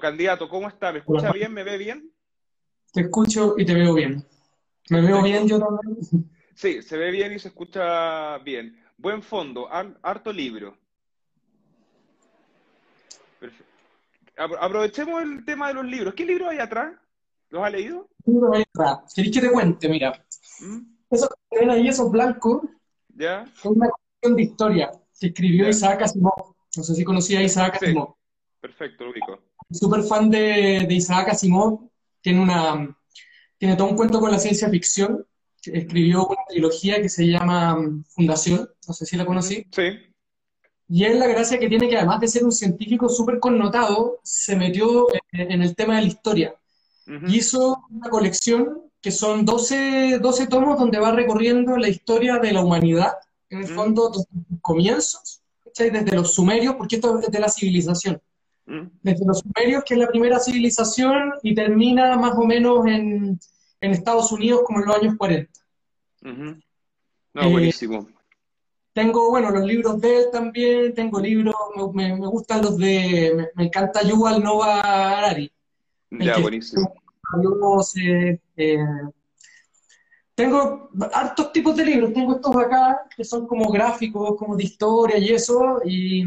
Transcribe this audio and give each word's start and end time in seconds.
Candidato, 0.00 0.48
¿cómo 0.48 0.68
está? 0.68 0.92
¿Me 0.92 1.00
escucha 1.00 1.32
bien? 1.32 1.52
¿Me 1.52 1.64
ve 1.64 1.78
bien? 1.78 2.12
Te 2.92 3.02
escucho 3.02 3.54
y 3.56 3.64
te 3.64 3.74
veo 3.74 3.94
bien. 3.94 4.24
¿Me 4.90 5.00
veo 5.00 5.22
bien 5.22 5.46
yo 5.46 5.58
también? 5.58 5.98
Sí, 6.54 6.82
se 6.82 6.96
ve 6.96 7.10
bien 7.10 7.32
y 7.32 7.38
se 7.38 7.48
escucha 7.48 8.38
bien. 8.38 8.82
Buen 8.96 9.22
fondo, 9.22 9.68
harto 9.70 10.32
libro. 10.32 10.76
Perfecto. 13.38 13.72
Aprovechemos 14.60 15.22
el 15.22 15.44
tema 15.44 15.68
de 15.68 15.74
los 15.74 15.84
libros. 15.84 16.14
¿Qué 16.14 16.24
libros 16.24 16.48
hay 16.48 16.58
atrás? 16.58 16.94
¿Los 17.50 17.62
ha 17.62 17.70
leído? 17.70 18.08
hay 18.52 18.62
atrás? 18.74 19.12
¿Querés 19.14 19.32
que 19.32 19.40
te 19.40 19.50
cuente? 19.50 19.88
Mira. 19.88 20.24
¿Mm? 20.60 20.80
Esos 21.10 21.28
que 21.28 21.58
ven 21.60 21.70
ahí, 21.70 21.88
esos 21.88 22.10
blancos, 22.10 22.62
¿Ya? 23.14 23.42
es 23.42 23.64
una 23.64 23.88
cuestión 23.88 24.36
de 24.36 24.42
historia 24.42 24.90
que 25.18 25.28
escribió 25.28 25.68
Isaac 25.68 26.02
Asimov. 26.02 26.54
No 26.76 26.82
sé 26.82 26.94
si 26.94 27.04
conocía 27.04 27.38
a 27.38 27.42
Isaac 27.42 27.76
Asimov. 27.76 28.17
Perfecto, 28.60 29.04
lo 29.04 29.10
ubico. 29.10 29.40
Súper 29.70 30.02
fan 30.02 30.30
de, 30.30 30.86
de 30.88 30.94
Isaac 30.94 31.28
Asimov. 31.28 31.88
Tiene, 32.20 32.40
una, 32.40 32.96
tiene 33.56 33.76
todo 33.76 33.88
un 33.88 33.96
cuento 33.96 34.20
con 34.20 34.30
la 34.30 34.38
ciencia 34.38 34.68
ficción. 34.68 35.26
Escribió 35.64 36.26
una 36.26 36.42
trilogía 36.48 37.02
que 37.02 37.08
se 37.08 37.26
llama 37.26 37.76
mm, 37.76 38.04
Fundación. 38.04 38.68
No 38.86 38.94
sé 38.94 39.06
si 39.06 39.16
la 39.16 39.26
conocí. 39.26 39.66
Sí. 39.70 40.08
Y 40.88 41.04
es 41.04 41.16
la 41.16 41.26
gracia 41.26 41.58
que 41.58 41.68
tiene 41.68 41.88
que 41.88 41.96
además 41.96 42.20
de 42.20 42.28
ser 42.28 42.44
un 42.44 42.52
científico 42.52 43.08
súper 43.08 43.38
connotado, 43.38 44.20
se 44.22 44.56
metió 44.56 45.06
en, 45.32 45.60
el 45.60 45.76
tema 45.76 45.96
de 45.96 46.02
la 46.02 46.08
historia. 46.08 46.54
Hizo 47.28 47.84
una 47.90 48.08
colección 48.10 48.82
que 49.00 49.10
son 49.10 49.44
12, 49.44 50.18
12 50.18 50.46
tomos 50.46 50.78
donde 50.78 50.98
va 50.98 51.12
recorriendo 51.12 51.76
la 51.76 51.88
historia 51.88 52.38
de 52.38 52.52
la 52.52 52.62
humanidad, 52.62 53.12
en 53.50 53.60
el 53.60 53.68
fondo, 53.68 54.10
desde 54.10 54.28
los 54.50 54.60
comienzos, 54.60 55.42
desde 55.76 56.14
los 56.14 56.34
sumerios, 56.34 56.74
porque 56.76 56.96
esto 56.96 57.18
es 57.20 57.30
de 57.30 57.38
la 57.38 57.48
civilización. 57.48 58.20
Desde 59.02 59.24
los 59.24 59.38
sumerios, 59.38 59.82
que 59.84 59.94
es 59.94 60.00
la 60.00 60.08
primera 60.08 60.38
civilización, 60.38 61.32
y 61.42 61.54
termina 61.54 62.16
más 62.16 62.36
o 62.36 62.44
menos 62.44 62.86
en, 62.86 63.38
en 63.80 63.90
Estados 63.90 64.30
Unidos 64.30 64.62
como 64.64 64.80
en 64.80 64.86
los 64.86 64.96
años 64.96 65.14
40. 65.16 65.50
No, 66.20 67.42
eh, 67.42 67.50
buenísimo. 67.50 68.06
Tengo, 68.92 69.30
bueno, 69.30 69.50
los 69.50 69.64
libros 69.64 70.00
de 70.00 70.18
él 70.18 70.24
también, 70.32 70.94
tengo 70.94 71.20
libros, 71.20 71.54
me, 71.94 72.14
me 72.16 72.26
gustan 72.26 72.62
los 72.62 72.76
de, 72.76 73.48
me, 73.54 73.64
encanta 73.64 74.02
Yuval 74.02 74.42
Nova 74.42 74.80
Harari. 74.80 75.50
Ya, 76.10 76.38
buenísimo. 76.38 76.92
Eh, 77.96 78.38
eh, 78.56 78.78
tengo 80.34 80.90
hartos 81.12 81.52
tipos 81.52 81.76
de 81.76 81.84
libros, 81.84 82.12
tengo 82.12 82.36
estos 82.36 82.56
acá, 82.56 83.06
que 83.14 83.24
son 83.24 83.46
como 83.46 83.70
gráficos, 83.70 84.36
como 84.36 84.56
de 84.56 84.64
historia 84.64 85.18
y 85.18 85.30
eso, 85.30 85.80
y 85.84 86.24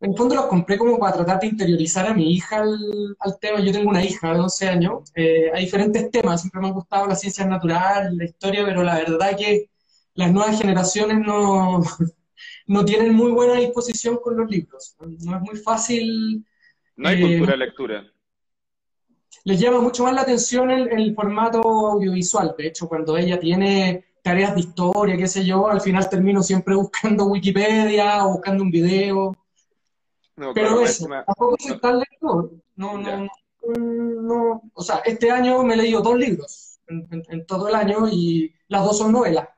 en 0.00 0.10
el 0.10 0.16
fondo 0.16 0.34
los 0.34 0.46
compré 0.46 0.76
como 0.78 0.98
para 0.98 1.16
tratar 1.16 1.40
de 1.40 1.46
interiorizar 1.48 2.06
a 2.06 2.14
mi 2.14 2.32
hija 2.34 2.62
al, 2.62 3.38
tema. 3.40 3.60
Yo 3.60 3.72
tengo 3.72 3.90
una 3.90 4.04
hija 4.04 4.32
de 4.32 4.40
11 4.40 4.68
años, 4.68 5.12
eh, 5.14 5.50
hay 5.54 5.64
diferentes 5.64 6.10
temas, 6.10 6.42
siempre 6.42 6.60
me 6.60 6.68
han 6.68 6.74
gustado 6.74 7.06
las 7.06 7.20
ciencias 7.20 7.46
naturales, 7.48 8.12
la 8.12 8.24
historia, 8.24 8.64
pero 8.64 8.82
la 8.82 8.96
verdad 8.96 9.36
que 9.36 9.70
las 10.14 10.32
nuevas 10.32 10.58
generaciones 10.58 11.18
no, 11.18 11.82
no 12.66 12.84
tienen 12.84 13.14
muy 13.14 13.32
buena 13.32 13.54
disposición 13.54 14.18
con 14.22 14.36
los 14.36 14.50
libros. 14.50 14.96
No 15.00 15.36
es 15.36 15.42
muy 15.42 15.56
fácil. 15.56 16.44
No 16.96 17.08
hay 17.08 17.20
cultura 17.20 17.52
de 17.52 17.58
lectura 17.58 18.12
les 19.46 19.60
llama 19.60 19.80
mucho 19.80 20.02
más 20.02 20.12
la 20.12 20.22
atención 20.22 20.72
el, 20.72 21.14
formato 21.14 21.60
audiovisual. 21.62 22.56
De 22.58 22.66
hecho, 22.66 22.88
cuando 22.88 23.16
ella 23.16 23.38
tiene 23.38 24.04
tareas 24.20 24.54
de 24.54 24.62
historia, 24.62 25.16
qué 25.16 25.28
sé 25.28 25.44
yo, 25.46 25.68
al 25.68 25.80
final 25.80 26.08
termino 26.08 26.42
siempre 26.42 26.74
buscando 26.74 27.26
Wikipedia 27.26 28.26
o 28.26 28.32
buscando 28.32 28.64
un 28.64 28.72
video. 28.72 29.36
Pero 30.54 30.80
eso, 30.82 31.08
tampoco 31.08 31.56
soy 31.58 31.80
tan 31.80 31.98
lector. 31.98 32.50
No, 32.76 32.98
no, 32.98 33.28
no, 33.78 34.70
o 34.74 34.82
sea, 34.82 34.96
este 35.04 35.30
año 35.30 35.62
me 35.62 35.74
he 35.74 35.78
leído 35.78 36.00
dos 36.00 36.16
libros 36.16 36.78
en 36.86 37.46
todo 37.46 37.68
el 37.68 37.74
año 37.74 38.06
y 38.10 38.54
las 38.68 38.84
dos 38.84 38.98
son 38.98 39.12
novelas. 39.12 39.48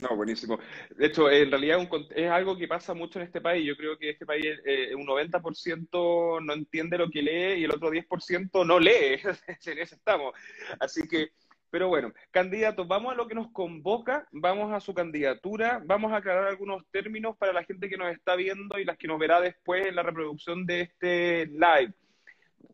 No, 0.00 0.16
buenísimo. 0.16 0.58
De 0.96 1.06
hecho, 1.06 1.30
en 1.30 1.50
realidad 1.50 1.88
es 2.14 2.30
algo 2.30 2.56
que 2.56 2.68
pasa 2.68 2.94
mucho 2.94 3.18
en 3.18 3.26
este 3.26 3.40
país. 3.40 3.66
Yo 3.66 3.76
creo 3.76 3.98
que 3.98 4.10
este 4.10 4.26
país, 4.26 4.44
eh, 4.64 4.94
un 4.94 5.06
90% 5.06 6.40
no 6.40 6.52
entiende 6.52 6.98
lo 6.98 7.10
que 7.10 7.22
lee 7.22 7.60
y 7.60 7.64
el 7.64 7.72
otro 7.72 7.90
10% 7.90 8.64
no 8.64 8.78
lee. 8.78 9.20
en 9.66 9.78
eso 9.78 9.94
estamos. 9.94 10.34
Así 10.78 11.06
que, 11.08 11.32
pero 11.72 11.88
bueno, 11.88 12.12
candidatos, 12.30 12.86
vamos 12.86 13.14
a 13.14 13.16
lo 13.16 13.26
que 13.26 13.34
nos 13.34 13.50
convoca, 13.50 14.28
vamos 14.30 14.74
a 14.74 14.80
su 14.80 14.92
candidatura, 14.92 15.82
vamos 15.86 16.12
a 16.12 16.16
aclarar 16.16 16.46
algunos 16.46 16.82
términos 16.90 17.34
para 17.38 17.54
la 17.54 17.64
gente 17.64 17.88
que 17.88 17.96
nos 17.96 18.12
está 18.12 18.36
viendo 18.36 18.78
y 18.78 18.84
las 18.84 18.98
que 18.98 19.08
nos 19.08 19.18
verá 19.18 19.40
después 19.40 19.86
en 19.86 19.96
la 19.96 20.02
reproducción 20.02 20.66
de 20.66 20.82
este 20.82 21.46
live. 21.46 21.94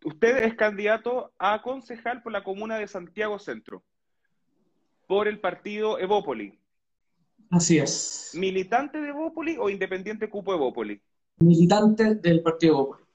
Usted 0.05 0.39
es 0.39 0.57
candidato 0.57 1.33
a 1.39 1.63
concejal 1.63 2.25
por 2.25 2.33
la 2.33 2.43
comuna 2.43 2.77
de 2.77 2.89
Santiago 2.89 3.39
Centro, 3.39 3.85
por 5.07 5.29
el 5.29 5.39
partido 5.39 6.01
Evópoli. 6.01 6.59
Así 7.51 7.79
es. 7.79 8.33
¿Militante 8.35 9.01
de 9.01 9.13
Bópoli 9.13 9.57
o 9.61 9.71
independiente 9.71 10.29
cupo 10.29 10.53
de 10.53 10.59
Bópoli? 10.59 11.01
Militante 11.39 12.17
del 12.17 12.43
partido 12.43 12.79
Bópoli. 12.79 13.08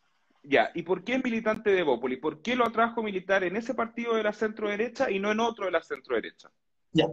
Ya, 0.43 0.71
¿y 0.73 0.83
por 0.83 1.03
qué 1.03 1.17
militante 1.19 1.71
de 1.71 1.83
Bópoli? 1.83 2.17
¿Por 2.17 2.41
qué 2.41 2.55
lo 2.55 2.65
atrajo 2.65 3.01
militar 3.01 3.43
en 3.45 3.55
ese 3.55 3.73
partido 3.73 4.15
de 4.15 4.23
la 4.23 4.33
centro 4.33 4.69
derecha 4.69 5.09
y 5.09 5.17
no 5.17 5.31
en 5.31 5.39
otro 5.39 5.65
de 5.65 5.71
la 5.71 5.81
centro 5.81 6.15
derecha? 6.15 6.51
Ya. 6.91 7.05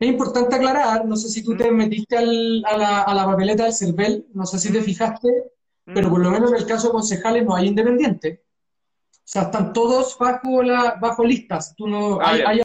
Es 0.00 0.08
importante 0.08 0.56
aclarar, 0.56 1.04
no 1.04 1.14
sé 1.14 1.28
si 1.28 1.44
tú 1.44 1.56
te 1.56 1.70
mm. 1.70 1.76
metiste 1.76 2.16
a, 2.16 2.22
la, 2.22 3.24
papeleta 3.26 3.64
del 3.64 3.74
CERVEL, 3.74 4.26
no 4.34 4.46
sé 4.46 4.58
si 4.58 4.72
te 4.72 4.80
mm. 4.80 4.84
fijaste, 4.84 5.28
mm. 5.86 5.94
pero 5.94 6.10
por 6.10 6.20
lo 6.20 6.30
menos 6.30 6.50
en 6.50 6.56
el 6.56 6.66
caso 6.66 6.88
de 6.88 6.92
concejales 6.94 7.44
no 7.44 7.54
hay 7.54 7.68
independiente. 7.68 8.42
O 9.12 9.32
sea, 9.32 9.42
están 9.42 9.72
todos 9.72 10.18
bajo 10.18 10.62
la 10.62 10.96
bajo 11.00 11.24
listas. 11.24 11.74
Tú 11.76 11.86
no, 11.86 12.18
ah, 12.20 12.32
hay, 12.46 12.62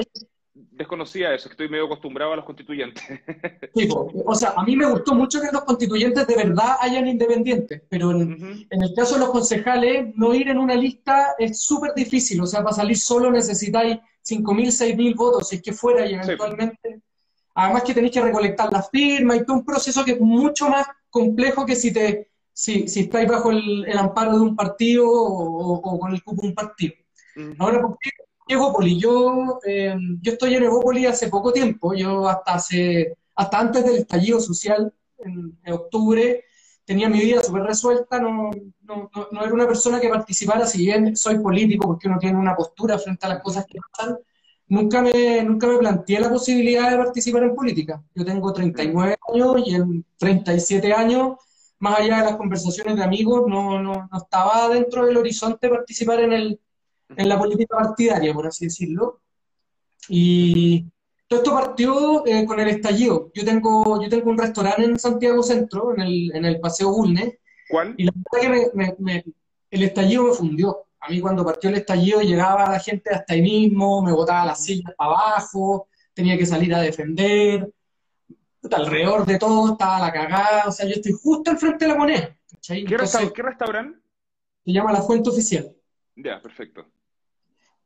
desconocía 0.75 1.33
eso, 1.33 1.49
estoy 1.49 1.69
medio 1.69 1.85
acostumbrado 1.85 2.33
a 2.33 2.35
los 2.37 2.45
constituyentes. 2.45 3.03
O 4.27 4.35
sea, 4.35 4.53
a 4.55 4.63
mí 4.63 4.75
me 4.75 4.85
gustó 4.85 5.13
mucho 5.13 5.41
que 5.41 5.51
los 5.51 5.63
constituyentes 5.63 6.25
de 6.25 6.35
verdad 6.35 6.77
hayan 6.79 7.07
independientes, 7.07 7.81
pero 7.89 8.11
en, 8.11 8.67
el 8.69 8.93
caso 8.95 9.15
de 9.15 9.21
los 9.21 9.29
concejales, 9.29 10.15
no 10.15 10.33
ir 10.33 10.49
en 10.49 10.57
una 10.57 10.75
lista 10.75 11.35
es 11.37 11.61
súper 11.61 11.93
difícil, 11.93 12.41
o 12.41 12.45
sea, 12.45 12.63
para 12.63 12.75
salir 12.75 12.97
solo 12.97 13.31
necesitáis 13.31 13.97
5.000, 14.27 14.95
6.000 14.95 15.15
votos, 15.15 15.49
si 15.49 15.57
es 15.57 15.61
que 15.61 15.73
fuera 15.73 16.05
y 16.05 16.13
eventualmente... 16.13 17.01
Además 17.57 17.83
que 17.83 17.93
tenéis 17.93 18.13
que 18.13 18.21
recolectar 18.21 18.69
las 18.71 18.89
firmas 18.89 19.37
y 19.37 19.45
todo 19.45 19.57
un 19.57 19.65
proceso 19.65 20.03
que 20.03 20.11
es 20.11 20.19
mucho 20.19 20.67
más 20.67 20.87
complejo 21.09 21.65
que 21.65 21.75
si 21.75 21.93
te 21.93 22.27
si, 22.51 22.87
si 22.87 23.01
estáis 23.01 23.29
bajo 23.29 23.51
el, 23.51 23.97
amparo 23.97 24.33
de 24.33 24.39
un 24.39 24.55
partido 24.55 25.05
o, 25.09 25.99
con 25.99 26.13
el 26.13 26.23
cupo 26.23 26.41
de 26.41 26.47
un 26.49 26.55
partido. 26.55 26.93
Ahora, 27.59 27.81
¿por 27.81 27.97
qué 27.99 28.09
Evópoli. 28.47 28.99
Yo, 28.99 29.59
eh, 29.65 29.95
yo 30.21 30.31
estoy 30.33 30.55
en 30.55 30.63
Evópoli 30.63 31.05
hace 31.05 31.29
poco 31.29 31.51
tiempo, 31.51 31.93
yo 31.93 32.27
hasta 32.27 32.55
hace, 32.55 33.17
hasta 33.35 33.59
antes 33.59 33.85
del 33.85 33.97
estallido 33.97 34.39
social, 34.39 34.93
en, 35.17 35.57
octubre, 35.73 36.43
tenía 36.83 37.09
mi 37.09 37.19
vida 37.19 37.41
súper 37.41 37.63
resuelta, 37.63 38.19
no, 38.19 38.51
no, 38.81 39.09
no, 39.31 39.43
era 39.43 39.53
una 39.53 39.67
persona 39.67 39.99
que 39.99 40.09
participara, 40.09 40.67
si 40.67 40.85
bien 40.85 41.15
soy 41.15 41.39
político, 41.39 41.87
porque 41.87 42.07
uno 42.07 42.19
tiene 42.19 42.37
una 42.37 42.55
postura 42.55 42.99
frente 42.99 43.25
a 43.25 43.29
las 43.29 43.41
cosas 43.41 43.65
que 43.65 43.79
pasan, 43.91 44.17
nunca 44.67 45.01
me, 45.01 45.43
nunca 45.43 45.67
me 45.67 45.77
planteé 45.77 46.19
la 46.19 46.29
posibilidad 46.29 46.91
de 46.91 46.97
participar 46.97 47.43
en 47.43 47.55
política. 47.55 48.03
Yo 48.13 48.25
tengo 48.25 48.53
39 48.53 49.17
años 49.33 49.55
y 49.65 49.75
en 49.75 50.05
37 50.17 50.93
años, 50.93 51.37
más 51.79 51.99
allá 51.99 52.19
de 52.19 52.25
las 52.25 52.35
conversaciones 52.35 52.95
de 52.95 53.03
amigos, 53.03 53.43
no, 53.47 53.81
no, 53.81 54.07
no 54.11 54.17
estaba 54.17 54.69
dentro 54.69 55.05
del 55.05 55.17
horizonte 55.17 55.69
participar 55.69 56.19
en 56.21 56.33
el, 56.33 56.59
en 57.09 57.29
la 57.29 57.37
política 57.37 57.77
partidaria, 57.77 58.33
por 58.33 58.47
así 58.47 58.65
decirlo. 58.65 59.21
Y 60.09 60.85
todo 61.27 61.39
esto 61.39 61.53
partió 61.53 62.25
eh, 62.25 62.45
con 62.45 62.59
el 62.59 62.69
estallido. 62.69 63.31
Yo 63.33 63.43
tengo, 63.43 64.01
yo 64.01 64.09
tengo 64.09 64.29
un 64.29 64.37
restaurante 64.37 64.83
en 64.83 64.99
Santiago 64.99 65.41
Centro, 65.41 65.93
en 65.93 66.01
el, 66.01 66.35
en 66.35 66.45
el 66.45 66.59
Paseo 66.59 66.91
Bulnes. 66.91 67.35
¿Cuál? 67.69 67.95
Y 67.97 68.03
la 68.05 68.11
verdad 68.31 68.95
que 68.97 69.23
el 69.71 69.83
estallido 69.83 70.25
me 70.25 70.33
fundió. 70.33 70.85
A 70.99 71.09
mí 71.09 71.19
cuando 71.19 71.45
partió 71.45 71.69
el 71.69 71.77
estallido 71.77 72.21
llegaba 72.21 72.71
la 72.71 72.79
gente 72.79 73.11
hasta 73.11 73.33
ahí 73.33 73.41
mismo, 73.41 74.01
me 74.01 74.11
botaba 74.11 74.45
las 74.45 74.63
sillas 74.63 74.93
para 74.95 75.11
abajo, 75.11 75.87
tenía 76.13 76.37
que 76.37 76.45
salir 76.45 76.73
a 76.73 76.81
defender. 76.81 77.71
alrededor 78.71 79.25
de 79.25 79.37
todo 79.37 79.73
estaba 79.73 79.99
la 79.99 80.11
cagada. 80.11 80.63
O 80.67 80.71
sea, 80.71 80.85
yo 80.85 80.93
estoy 80.93 81.13
justo 81.13 81.51
al 81.51 81.57
frente 81.57 81.85
de 81.85 81.91
la 81.91 81.97
moneda. 81.97 82.37
¿Qué, 82.67 82.97
restaurante? 82.97 83.99
Se 84.63 84.71
llama 84.71 84.91
La 84.91 85.01
Fuente 85.01 85.29
Oficial. 85.29 85.71
Ya, 86.15 86.41
perfecto. 86.41 86.87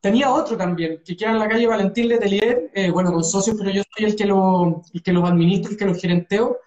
Tenía 0.01 0.31
otro 0.31 0.55
también, 0.55 1.01
que 1.03 1.17
queda 1.17 1.31
en 1.31 1.39
la 1.39 1.49
calle 1.49 1.67
Valentín 1.67 2.07
Letelier, 2.07 2.71
eh, 2.73 2.89
bueno, 2.89 3.11
con 3.11 3.23
socios, 3.23 3.55
pero 3.57 3.69
yo 3.69 3.83
soy 3.95 4.05
el 4.05 4.15
que 4.15 4.25
lo, 4.25 4.81
el 4.93 5.03
que 5.03 5.11
los 5.11 5.29
administro, 5.29 5.71
el 5.71 5.77
que 5.77 5.85
los 5.85 5.99
gerenteo. 5.99 6.57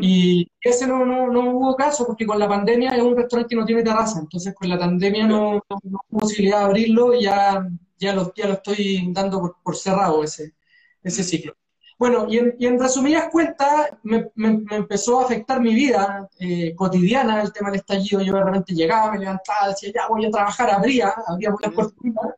Y 0.00 0.50
ese 0.60 0.86
no, 0.86 1.04
no, 1.06 1.28
no, 1.28 1.50
hubo 1.50 1.76
caso, 1.76 2.06
porque 2.06 2.26
con 2.26 2.38
la 2.38 2.48
pandemia 2.48 2.90
es 2.90 3.02
un 3.02 3.16
restaurante 3.16 3.54
que 3.54 3.60
no 3.60 3.64
tiene 3.64 3.82
terraza, 3.82 4.18
entonces 4.18 4.54
con 4.54 4.68
la 4.68 4.78
pandemia 4.78 5.26
no, 5.26 5.54
no, 5.54 5.78
hubo 5.82 6.20
posibilidad 6.20 6.58
de 6.58 6.64
abrirlo 6.64 7.14
y 7.14 7.22
ya, 7.22 7.66
ya, 7.96 8.12
lo, 8.12 8.32
ya 8.34 8.48
lo 8.48 8.54
estoy 8.54 9.08
dando 9.12 9.56
por, 9.62 9.76
cerrado 9.76 10.22
ese, 10.22 10.54
ese 11.02 11.22
ciclo. 11.22 11.54
Bueno, 11.98 12.26
y 12.28 12.38
en, 12.38 12.54
y 12.58 12.66
en 12.66 12.78
resumidas 12.78 13.28
cuentas, 13.30 13.90
me, 14.02 14.30
me, 14.34 14.64
empezó 14.70 15.20
a 15.20 15.24
afectar 15.24 15.60
mi 15.60 15.74
vida 15.74 16.28
eh, 16.38 16.74
cotidiana 16.76 17.42
el 17.42 17.52
tema 17.52 17.70
del 17.70 17.80
estallido. 17.80 18.20
Yo 18.20 18.32
realmente 18.32 18.72
llegaba, 18.74 19.12
me 19.12 19.18
levantaba, 19.18 19.68
decía, 19.68 19.90
ya 19.94 20.08
voy 20.08 20.26
a 20.26 20.30
trabajar, 20.30 20.70
abría, 20.70 21.12
abría 21.26 21.50
las 21.60 21.72
cortinas, 21.72 22.34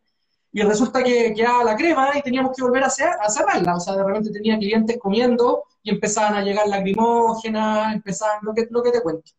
y 0.53 0.63
resulta 0.63 1.03
que 1.03 1.33
quedaba 1.35 1.65
la 1.65 1.77
crema 1.77 2.11
y 2.17 2.23
teníamos 2.23 2.57
que 2.57 2.63
volver 2.63 2.83
a, 2.83 2.87
a 2.87 3.31
cerrarla. 3.31 3.77
O 3.77 3.81
sea, 3.81 3.97
de 3.97 4.05
repente 4.05 4.31
tenía 4.31 4.59
clientes 4.59 4.99
comiendo 4.99 5.65
y 5.83 5.91
empezaban 5.91 6.35
a 6.35 6.43
llegar 6.43 6.67
lacrimógenas, 6.67 7.95
empezaban 7.95 8.41
lo 8.43 8.53
que, 8.53 8.67
lo 8.71 8.83
que 8.83 8.91
te 8.91 9.03
cuento. 9.03 9.31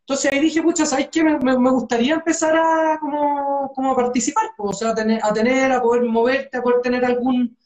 Entonces 0.00 0.32
ahí 0.32 0.40
dije, 0.40 0.62
pucha, 0.62 0.86
¿sabéis 0.86 1.08
qué? 1.10 1.22
Me, 1.24 1.38
me, 1.38 1.70
gustaría 1.70 2.14
empezar 2.14 2.56
a, 2.56 2.96
como, 3.00 3.72
como 3.74 3.92
a 3.92 3.96
participar, 3.96 4.44
o 4.56 4.72
sea, 4.72 4.90
a 4.90 4.94
tener, 4.94 5.20
a 5.22 5.32
tener, 5.32 5.72
a 5.72 5.82
poder 5.82 6.04
moverte, 6.04 6.58
a 6.58 6.62
poder 6.62 6.80
tener 6.80 7.04
algún, 7.04 7.56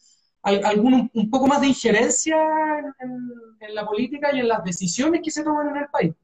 algún 0.43 1.11
un 1.13 1.31
poco 1.31 1.47
más 1.47 1.61
de 1.61 1.69
injerencia 1.69 2.39
en, 3.61 3.75
la 3.75 3.87
política 3.87 4.35
y 4.35 4.41
en 4.41 4.49
las 4.49 4.65
decisiones 4.65 5.21
que 5.23 5.31
se 5.31 5.45
toman 5.45 5.69
en 5.69 5.77
el 5.77 5.89
país. 5.89 6.15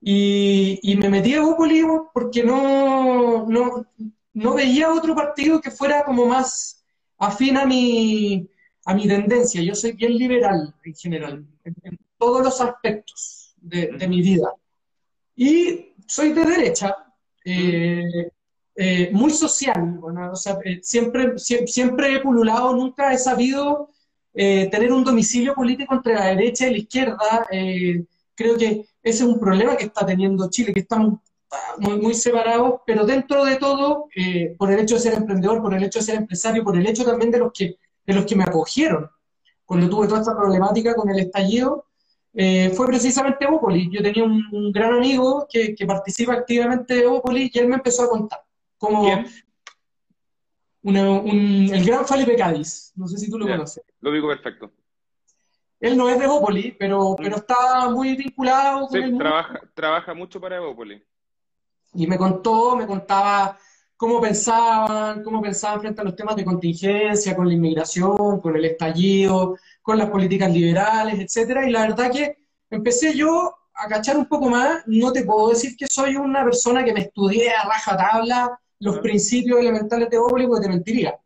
Y, 0.00 0.80
y 0.82 0.96
me 0.96 1.10
metí 1.10 1.34
a 1.34 1.42
Bópoli 1.42 1.84
porque 2.14 2.42
no, 2.42 3.44
no, 3.46 3.86
no 4.36 4.54
veía 4.54 4.92
otro 4.92 5.14
partido 5.14 5.62
que 5.62 5.70
fuera 5.70 6.04
como 6.04 6.26
más 6.26 6.84
afín 7.16 7.56
a 7.56 7.64
mi, 7.64 8.46
a 8.84 8.94
mi 8.94 9.08
tendencia. 9.08 9.62
Yo 9.62 9.74
soy 9.74 9.92
bien 9.92 10.14
liberal 10.14 10.74
en 10.84 10.94
general, 10.94 11.46
en, 11.64 11.98
todos 12.18 12.44
los 12.44 12.60
aspectos 12.60 13.54
de, 13.56 13.92
de 13.92 14.08
mi 14.08 14.20
vida. 14.20 14.52
Y 15.34 15.94
soy 16.06 16.32
de 16.32 16.44
derecha, 16.44 16.94
eh, 17.44 18.30
eh, 18.74 19.10
muy 19.10 19.30
social, 19.30 19.96
bueno, 19.98 20.32
o 20.32 20.36
sea, 20.36 20.58
eh, 20.64 20.80
siempre, 20.82 21.38
siempre, 21.38 22.14
he 22.14 22.20
pululado, 22.20 22.74
nunca 22.74 23.12
he 23.12 23.18
sabido 23.18 23.90
tener 24.34 24.92
un 24.92 25.02
domicilio 25.02 25.54
político 25.54 25.94
entre 25.94 26.12
la 26.12 26.26
derecha 26.26 26.66
y 26.66 26.72
la 26.72 26.78
izquierda. 26.78 27.46
creo 28.34 28.58
que 28.58 28.84
ese 29.02 29.22
es 29.22 29.22
un 29.22 29.40
problema 29.40 29.78
que 29.78 29.86
está 29.86 30.04
teniendo 30.04 30.50
Chile, 30.50 30.74
que 30.74 30.80
estamos 30.80 31.20
muy, 31.78 31.98
muy 31.98 32.14
separados, 32.14 32.80
pero 32.86 33.04
dentro 33.04 33.44
de 33.44 33.56
todo, 33.56 34.08
por 34.58 34.72
el 34.72 34.80
hecho 34.80 34.96
de 34.96 35.00
ser 35.00 35.14
emprendedor, 35.14 35.62
por 35.62 35.74
el 35.74 35.82
hecho 35.82 36.00
de 36.00 36.04
ser 36.04 36.16
empresario, 36.16 36.64
por 36.64 36.76
el 36.76 36.86
hecho 36.86 37.04
también 37.04 37.30
de 37.30 37.38
los 37.38 37.52
que, 37.52 37.78
de 38.04 38.14
los 38.14 38.24
que 38.26 38.36
me 38.36 38.44
acogieron 38.44 39.10
cuando 39.66 39.90
tuve 39.90 40.06
toda 40.06 40.20
esta 40.20 40.36
problemática 40.36 40.94
con 40.94 41.10
el 41.10 41.18
estallido, 41.18 41.86
eh, 42.32 42.70
fue 42.70 42.86
precisamente 42.86 43.46
Opoli. 43.46 43.90
Yo 43.90 44.00
tenía 44.00 44.22
un, 44.24 44.70
gran 44.72 44.94
amigo 44.94 45.46
que, 45.50 45.74
participa 45.86 46.34
activamente 46.34 46.94
de 46.94 47.06
Opoli 47.06 47.50
y 47.52 47.58
él 47.58 47.68
me 47.68 47.74
empezó 47.74 48.04
a 48.04 48.08
contar. 48.08 48.40
Como 48.78 49.08
el 50.84 51.84
gran 51.84 52.06
Felipe 52.06 52.36
Cádiz. 52.36 52.92
No 52.94 53.08
sé 53.08 53.18
si 53.18 53.28
tú 53.28 53.38
lo 53.38 53.46
conoces. 53.46 53.82
Lo 54.00 54.12
digo 54.12 54.28
perfecto. 54.28 54.70
Él 55.80 55.96
no 55.96 56.08
es 56.08 56.18
de 56.18 56.26
Opoli, 56.26 56.72
pero, 56.78 57.10
mm. 57.10 57.16
pero 57.16 57.36
está 57.36 57.90
muy 57.90 58.16
vinculado 58.16 58.86
con 58.86 59.02
sí, 59.02 59.18
trabaja, 59.18 59.60
trabaja 59.74 60.14
mucho 60.14 60.40
para 60.40 60.62
Opoli. 60.62 61.02
Y 61.96 62.06
me 62.06 62.18
contó, 62.18 62.76
me 62.76 62.86
contaba 62.86 63.58
cómo 63.96 64.20
pensaban, 64.20 65.22
cómo 65.22 65.40
pensaban 65.40 65.80
frente 65.80 66.00
a 66.00 66.04
los 66.04 66.14
temas 66.14 66.36
de 66.36 66.44
contingencia, 66.44 67.34
con 67.34 67.48
la 67.48 67.54
inmigración, 67.54 68.40
con 68.40 68.54
el 68.56 68.64
estallido, 68.64 69.56
con 69.82 69.98
las 69.98 70.10
políticas 70.10 70.52
liberales, 70.52 71.18
etcétera, 71.18 71.66
y 71.66 71.72
la 71.72 71.82
verdad 71.82 72.12
que 72.12 72.36
empecé 72.70 73.16
yo 73.16 73.54
a 73.74 73.88
cachar 73.88 74.16
un 74.16 74.26
poco 74.26 74.48
más, 74.48 74.82
no 74.86 75.12
te 75.12 75.24
puedo 75.24 75.48
decir 75.50 75.76
que 75.76 75.86
soy 75.86 76.16
una 76.16 76.44
persona 76.44 76.84
que 76.84 76.92
me 76.92 77.00
estudié 77.00 77.50
a 77.50 77.64
rajatabla 77.64 78.58
los 78.80 78.98
principios 78.98 79.60
elementales 79.60 80.10
de 80.10 80.18
Bópoli, 80.18 80.46
porque 80.46 80.66
te 80.66 80.72
mentiría. 80.72 81.18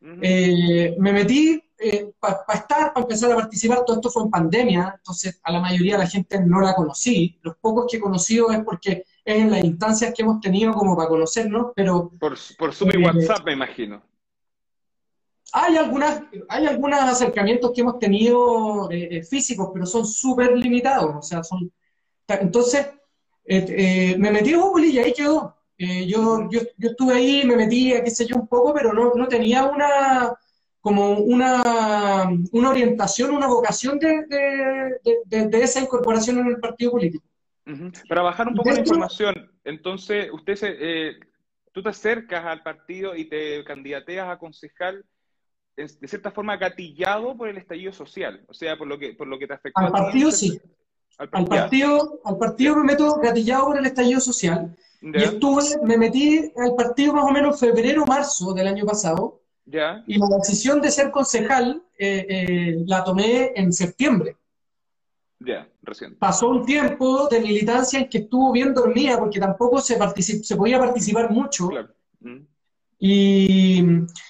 Eh, 0.00 0.94
me 0.98 1.12
metí 1.12 1.60
eh, 1.78 2.12
para 2.18 2.42
estar, 2.54 2.92
para 2.92 3.04
empezar 3.04 3.32
a 3.32 3.36
participar, 3.36 3.84
todo 3.84 3.96
esto 3.96 4.10
fue 4.10 4.22
en 4.22 4.30
pandemia, 4.30 4.94
entonces 4.96 5.40
a 5.42 5.52
la 5.52 5.60
mayoría 5.60 5.96
de 5.96 6.04
la 6.04 6.10
gente 6.10 6.40
no 6.40 6.60
la 6.60 6.74
conocí, 6.74 7.38
los 7.42 7.56
pocos 7.56 7.86
que 7.90 7.96
he 7.96 8.00
conocido 8.00 8.50
es 8.50 8.60
porque 8.64 9.04
es 9.32 9.42
en 9.42 9.50
las 9.50 9.64
instancias 9.64 10.14
que 10.14 10.22
hemos 10.22 10.40
tenido 10.40 10.72
como 10.72 10.96
para 10.96 11.08
conocernos, 11.08 11.72
pero... 11.74 12.10
Por, 12.18 12.36
por 12.58 12.74
Zoom 12.74 12.90
y 12.92 12.96
eh, 12.96 13.06
WhatsApp, 13.06 13.44
me 13.44 13.52
imagino. 13.52 14.02
Hay, 15.52 15.76
algunas, 15.76 16.22
hay 16.48 16.66
algunos 16.66 17.00
acercamientos 17.00 17.72
que 17.72 17.80
hemos 17.80 17.98
tenido 17.98 18.90
eh, 18.90 19.22
físicos, 19.22 19.70
pero 19.72 19.86
son 19.86 20.06
súper 20.06 20.56
limitados, 20.56 21.14
o 21.16 21.22
sea, 21.22 21.42
son... 21.42 21.72
Entonces, 22.26 22.86
me 23.46 24.30
metí 24.30 24.52
a 24.52 24.58
Google 24.58 24.88
y 24.88 24.98
ahí 24.98 25.14
quedó. 25.14 25.56
yo, 25.78 26.48
yo, 26.50 26.60
yo 26.76 26.90
estuve 26.90 27.14
ahí, 27.14 27.44
me 27.46 27.56
metí, 27.56 27.94
qué 28.04 28.10
sé 28.10 28.26
yo, 28.26 28.36
un 28.36 28.46
poco, 28.46 28.74
pero 28.74 28.92
no, 28.92 29.14
no 29.14 29.26
tenía 29.26 29.64
una 29.64 30.36
como 30.80 31.18
una, 31.18 32.30
una 32.52 32.70
orientación, 32.70 33.34
una 33.34 33.46
vocación 33.46 33.98
de, 33.98 34.24
de, 35.26 35.62
esa 35.62 35.80
incorporación 35.80 36.38
en 36.38 36.46
el 36.46 36.60
partido 36.60 36.92
político. 36.92 37.24
Para 38.08 38.22
bajar 38.22 38.48
un 38.48 38.54
poco 38.54 38.70
la 38.70 38.80
información, 38.80 39.50
entonces, 39.64 40.28
usted 40.32 40.56
se, 40.56 40.76
eh, 40.80 41.20
tú 41.72 41.82
te 41.82 41.90
acercas 41.90 42.44
al 42.44 42.62
partido 42.62 43.14
y 43.14 43.26
te 43.26 43.62
candidateas 43.64 44.28
a 44.28 44.38
concejal 44.38 45.04
de 45.76 46.08
cierta 46.08 46.30
forma 46.32 46.56
gatillado 46.56 47.36
por 47.36 47.48
el 47.48 47.56
estallido 47.56 47.92
social, 47.92 48.44
o 48.48 48.54
sea, 48.54 48.76
por 48.76 48.88
lo 48.88 48.98
que, 48.98 49.14
por 49.14 49.28
lo 49.28 49.38
que 49.38 49.46
te 49.46 49.54
afectó. 49.54 49.80
Al 49.80 49.92
partido 49.92 50.30
sí. 50.32 50.60
Al, 51.18 51.46
partido, 51.46 52.20
al 52.24 52.36
partido 52.36 52.76
me 52.76 52.84
meto 52.84 53.16
gatillado 53.16 53.66
por 53.66 53.78
el 53.78 53.86
estallido 53.86 54.20
social. 54.20 54.76
Y 55.00 55.22
estuve, 55.22 55.62
me 55.84 55.96
metí 55.96 56.52
al 56.56 56.74
partido 56.76 57.12
más 57.12 57.24
o 57.24 57.30
menos 57.30 57.58
febrero, 57.58 58.04
marzo 58.06 58.52
del 58.52 58.66
año 58.66 58.84
pasado, 58.84 59.40
y 60.06 60.18
la 60.18 60.26
decisión 60.38 60.80
de 60.80 60.90
ser 60.90 61.10
concejal 61.10 61.82
eh, 61.98 62.26
eh, 62.28 62.76
la 62.86 63.04
tomé 63.04 63.52
en 63.54 63.72
septiembre. 63.72 64.36
Ya, 65.40 65.68
recién. 65.82 66.16
Pasó 66.16 66.48
un 66.48 66.64
tiempo 66.64 67.28
de 67.28 67.40
militancia 67.40 68.00
en 68.00 68.08
que 68.08 68.18
estuvo 68.18 68.52
bien 68.52 68.74
dormida 68.74 69.18
porque 69.18 69.38
tampoco 69.38 69.80
se, 69.80 69.96
se 70.22 70.56
podía 70.56 70.78
participar 70.78 71.30
mucho. 71.30 71.70
Mm. 72.20 72.38
Y, 73.00 73.80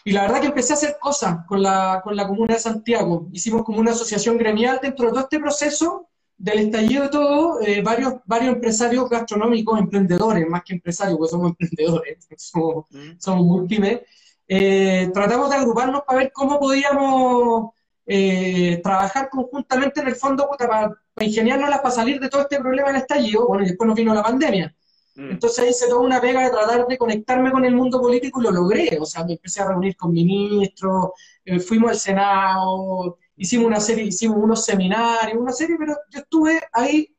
y, 0.04 0.12
la 0.12 0.22
verdad 0.22 0.42
que 0.42 0.48
empecé 0.48 0.74
a 0.74 0.76
hacer 0.76 0.96
cosas 1.00 1.46
con 1.46 1.62
la, 1.62 2.02
con 2.04 2.14
la 2.14 2.26
Comuna 2.28 2.54
de 2.54 2.60
Santiago. 2.60 3.28
Hicimos 3.32 3.64
como 3.64 3.80
una 3.80 3.92
asociación 3.92 4.36
gremial 4.36 4.78
dentro 4.82 5.06
de 5.06 5.12
todo 5.12 5.22
este 5.22 5.40
proceso 5.40 6.08
del 6.36 6.60
estallido 6.60 7.02
de 7.04 7.08
todo, 7.08 7.60
eh, 7.62 7.82
varios, 7.82 8.14
varios 8.24 8.54
empresarios 8.54 9.08
gastronómicos, 9.10 9.78
emprendedores, 9.78 10.48
más 10.48 10.62
que 10.62 10.74
empresarios, 10.74 11.18
porque 11.18 11.30
somos 11.30 11.50
emprendedores, 11.58 12.28
somos, 12.36 12.86
mm. 12.90 13.10
somos 13.18 13.44
muy 13.44 13.66
pymes, 13.66 14.00
eh, 14.46 15.10
tratamos 15.12 15.50
de 15.50 15.56
agruparnos 15.56 16.02
para 16.06 16.20
ver 16.20 16.32
cómo 16.32 16.60
podíamos 16.60 17.70
eh, 18.10 18.80
trabajar 18.82 19.28
conjuntamente 19.28 20.00
en 20.00 20.08
el 20.08 20.16
fondo 20.16 20.48
para, 20.58 20.88
para 21.12 21.26
ingeniárnoslas 21.26 21.80
para 21.80 21.94
salir 21.94 22.18
de 22.18 22.30
todo 22.30 22.40
este 22.42 22.58
problema 22.58 22.88
del 22.88 23.02
estallido. 23.02 23.46
Bueno, 23.46 23.64
y 23.64 23.68
después 23.68 23.86
nos 23.86 23.96
vino 23.96 24.14
la 24.14 24.22
pandemia. 24.22 24.74
Mm. 25.14 25.32
Entonces 25.32 25.70
hice 25.70 25.88
toda 25.88 26.00
una 26.00 26.18
pega 26.18 26.42
de 26.42 26.50
tratar 26.50 26.86
de 26.86 26.96
conectarme 26.96 27.52
con 27.52 27.66
el 27.66 27.74
mundo 27.74 28.00
político 28.00 28.40
y 28.40 28.44
lo 28.44 28.50
logré. 28.50 28.98
O 28.98 29.04
sea, 29.04 29.24
me 29.24 29.32
empecé 29.34 29.60
a 29.60 29.68
reunir 29.68 29.94
con 29.94 30.12
ministros, 30.12 31.10
eh, 31.44 31.60
fuimos 31.60 31.90
al 31.90 31.98
Senado, 31.98 33.18
hicimos 33.36 33.66
una 33.66 33.80
serie, 33.80 34.04
hicimos 34.04 34.38
unos 34.38 34.64
seminarios, 34.64 35.38
una 35.38 35.52
serie, 35.52 35.76
pero 35.78 35.94
yo 36.10 36.20
estuve 36.20 36.62
ahí 36.72 37.14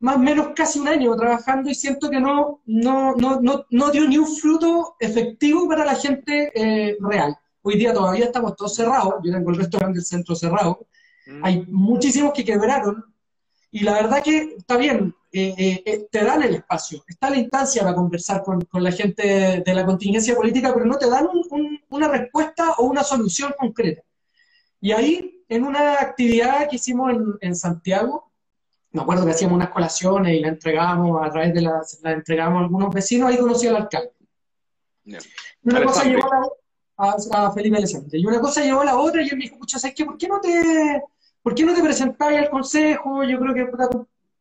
más 0.00 0.16
o 0.16 0.18
menos 0.18 0.48
casi 0.56 0.80
un 0.80 0.88
año 0.88 1.14
trabajando 1.14 1.70
y 1.70 1.74
siento 1.74 2.10
que 2.10 2.20
no, 2.20 2.60
no, 2.66 3.14
no, 3.14 3.40
no, 3.70 3.90
dio 3.90 4.08
ni 4.08 4.18
un 4.18 4.26
fruto 4.26 4.96
efectivo 4.98 5.68
para 5.68 5.84
la 5.84 5.94
gente 5.94 6.50
eh, 6.54 6.96
real. 7.00 7.36
Hoy 7.68 7.76
día 7.76 7.92
todavía 7.92 8.26
estamos 8.26 8.54
todos 8.54 8.76
cerrados, 8.76 9.14
yo 9.24 9.32
tengo 9.32 9.50
el 9.50 9.56
restaurante 9.56 9.98
del 9.98 10.04
centro 10.04 10.36
cerrado, 10.36 10.86
mm. 11.26 11.44
hay 11.44 11.66
muchísimos 11.66 12.32
que 12.32 12.44
quebraron. 12.44 13.04
Y 13.72 13.80
la 13.80 13.94
verdad 13.94 14.22
que 14.22 14.54
está 14.56 14.76
bien, 14.76 15.12
eh, 15.32 15.82
eh, 15.84 16.06
te 16.08 16.24
dan 16.24 16.44
el 16.44 16.54
espacio, 16.54 17.02
está 17.08 17.28
la 17.28 17.38
instancia 17.38 17.82
para 17.82 17.96
conversar 17.96 18.44
con, 18.44 18.60
con 18.66 18.84
la 18.84 18.92
gente 18.92 19.62
de, 19.66 19.74
la 19.74 19.84
contingencia 19.84 20.36
política, 20.36 20.72
pero 20.72 20.86
no 20.86 20.96
te 20.96 21.10
dan 21.10 21.26
una 21.88 22.06
respuesta 22.06 22.74
o 22.78 22.84
una 22.84 23.02
solución 23.02 23.52
concreta. 23.58 24.02
Y 24.80 24.92
ahí, 24.92 25.42
en 25.48 25.64
una 25.64 25.94
actividad 25.94 26.70
que 26.70 26.76
hicimos 26.76 27.10
en, 27.10 27.24
en 27.40 27.56
Santiago, 27.56 28.30
me 28.92 29.02
acuerdo 29.02 29.24
que 29.24 29.32
hacíamos 29.32 29.56
unas 29.56 29.70
colaciones 29.70 30.36
y 30.36 30.38
la 30.38 30.48
entregábamos 30.48 31.26
a 31.26 31.30
través 31.30 31.52
de 31.52 31.62
las, 31.62 31.98
la 32.00 32.12
entregamos 32.12 32.60
a 32.60 32.62
algunos 32.62 32.94
vecinos, 32.94 33.28
ahí 33.28 33.38
conocí 33.38 33.66
al 33.66 33.76
alcalde. 33.76 34.12
Una 35.64 35.82
cosa 35.82 36.04
llevó 36.04 36.32
a, 36.32 36.48
a, 36.96 37.52
Felipe 37.52 37.76
Alessandro. 37.76 38.16
Y 38.18 38.26
una 38.26 38.40
cosa 38.40 38.62
llevó 38.62 38.80
a 38.80 38.86
la 38.86 38.98
otra 38.98 39.22
y 39.22 39.28
él 39.28 39.36
me 39.36 39.44
dijo, 39.44 39.58
pucha, 39.58 39.78
¿sabes 39.78 39.94
qué? 39.94 40.04
¿Por 40.04 40.16
qué 40.16 40.28
no 40.28 40.40
te, 40.40 41.02
por 41.42 41.54
qué 41.54 41.64
no 41.64 41.74
te 41.74 41.82
presentáis 41.82 42.38
al 42.38 42.50
consejo? 42.50 43.22
Yo 43.24 43.38
creo 43.38 43.54
que 43.54 43.66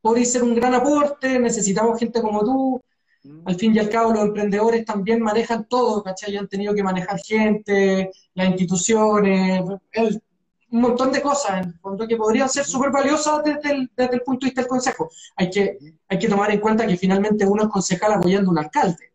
podría 0.01 0.25
ser 0.25 0.43
un 0.43 0.55
gran 0.55 0.73
aporte, 0.73 1.39
necesitamos 1.39 1.99
gente 1.99 2.21
como 2.21 2.43
tú. 2.43 2.81
Mm. 3.23 3.41
Al 3.45 3.55
fin 3.55 3.75
y 3.75 3.79
al 3.79 3.89
cabo, 3.89 4.13
los 4.13 4.23
emprendedores 4.23 4.85
también 4.85 5.21
manejan 5.21 5.65
todo, 5.65 6.03
¿cachai? 6.03 6.37
Han 6.37 6.47
tenido 6.47 6.73
que 6.73 6.83
manejar 6.83 7.19
gente, 7.19 8.11
las 8.33 8.47
instituciones. 8.47 9.63
Un 10.71 10.81
montón 10.81 11.11
de 11.11 11.21
cosas 11.21 11.65
en 11.65 12.07
que 12.07 12.17
podrían 12.17 12.49
ser 12.49 12.65
súper 12.65 12.91
valiosas 12.91 13.43
desde 13.43 13.71
el, 13.71 13.91
desde 13.95 14.15
el, 14.15 14.21
punto 14.21 14.45
de 14.45 14.49
vista 14.49 14.61
del 14.61 14.67
consejo. 14.67 15.09
Hay 15.37 15.49
que, 15.49 15.77
hay 16.07 16.19
que 16.19 16.27
tomar 16.27 16.51
en 16.51 16.59
cuenta 16.59 16.85
que 16.85 16.97
finalmente 16.97 17.45
uno 17.45 17.63
es 17.63 17.69
concejal 17.69 18.13
apoyando 18.13 18.49
a 18.49 18.51
un 18.51 18.59
alcalde. 18.59 19.14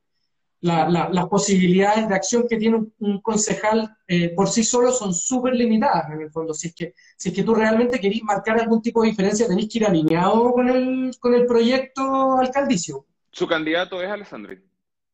Las 0.61 1.26
posibilidades 1.29 2.09
de 2.09 2.14
acción 2.14 2.47
que 2.49 2.57
tiene 2.57 2.85
un, 2.99 3.21
concejal 3.21 3.97
eh, 4.07 4.31
por 4.35 4.49
sí 4.49 4.62
solo 4.62 4.93
son 4.93 5.14
súper 5.14 5.55
limitadas 5.55 6.11
en 6.11 6.21
el 6.21 6.31
fondo. 6.31 6.52
Si 6.52 6.69
es, 6.69 6.75
que, 6.75 6.95
si 7.17 7.31
es 7.31 7.35
que 7.35 7.43
tú 7.43 7.55
realmente 7.55 7.99
querís 7.99 8.23
marcar 8.23 8.61
algún 8.61 8.83
tipo 8.83 9.02
de 9.02 9.11
diferencia, 9.11 9.47
tenéis 9.47 9.69
que 9.71 9.79
ir 9.79 9.87
alineado 9.87 10.52
con 10.52 10.69
el, 10.69 11.11
con 11.19 11.35
el 11.35 11.47
proyecto 11.47 12.37
alcaldicio. 12.38 13.07
Su 13.31 13.47
candidato 13.47 14.02
es 14.02 14.11
Alessandri. 14.11 14.61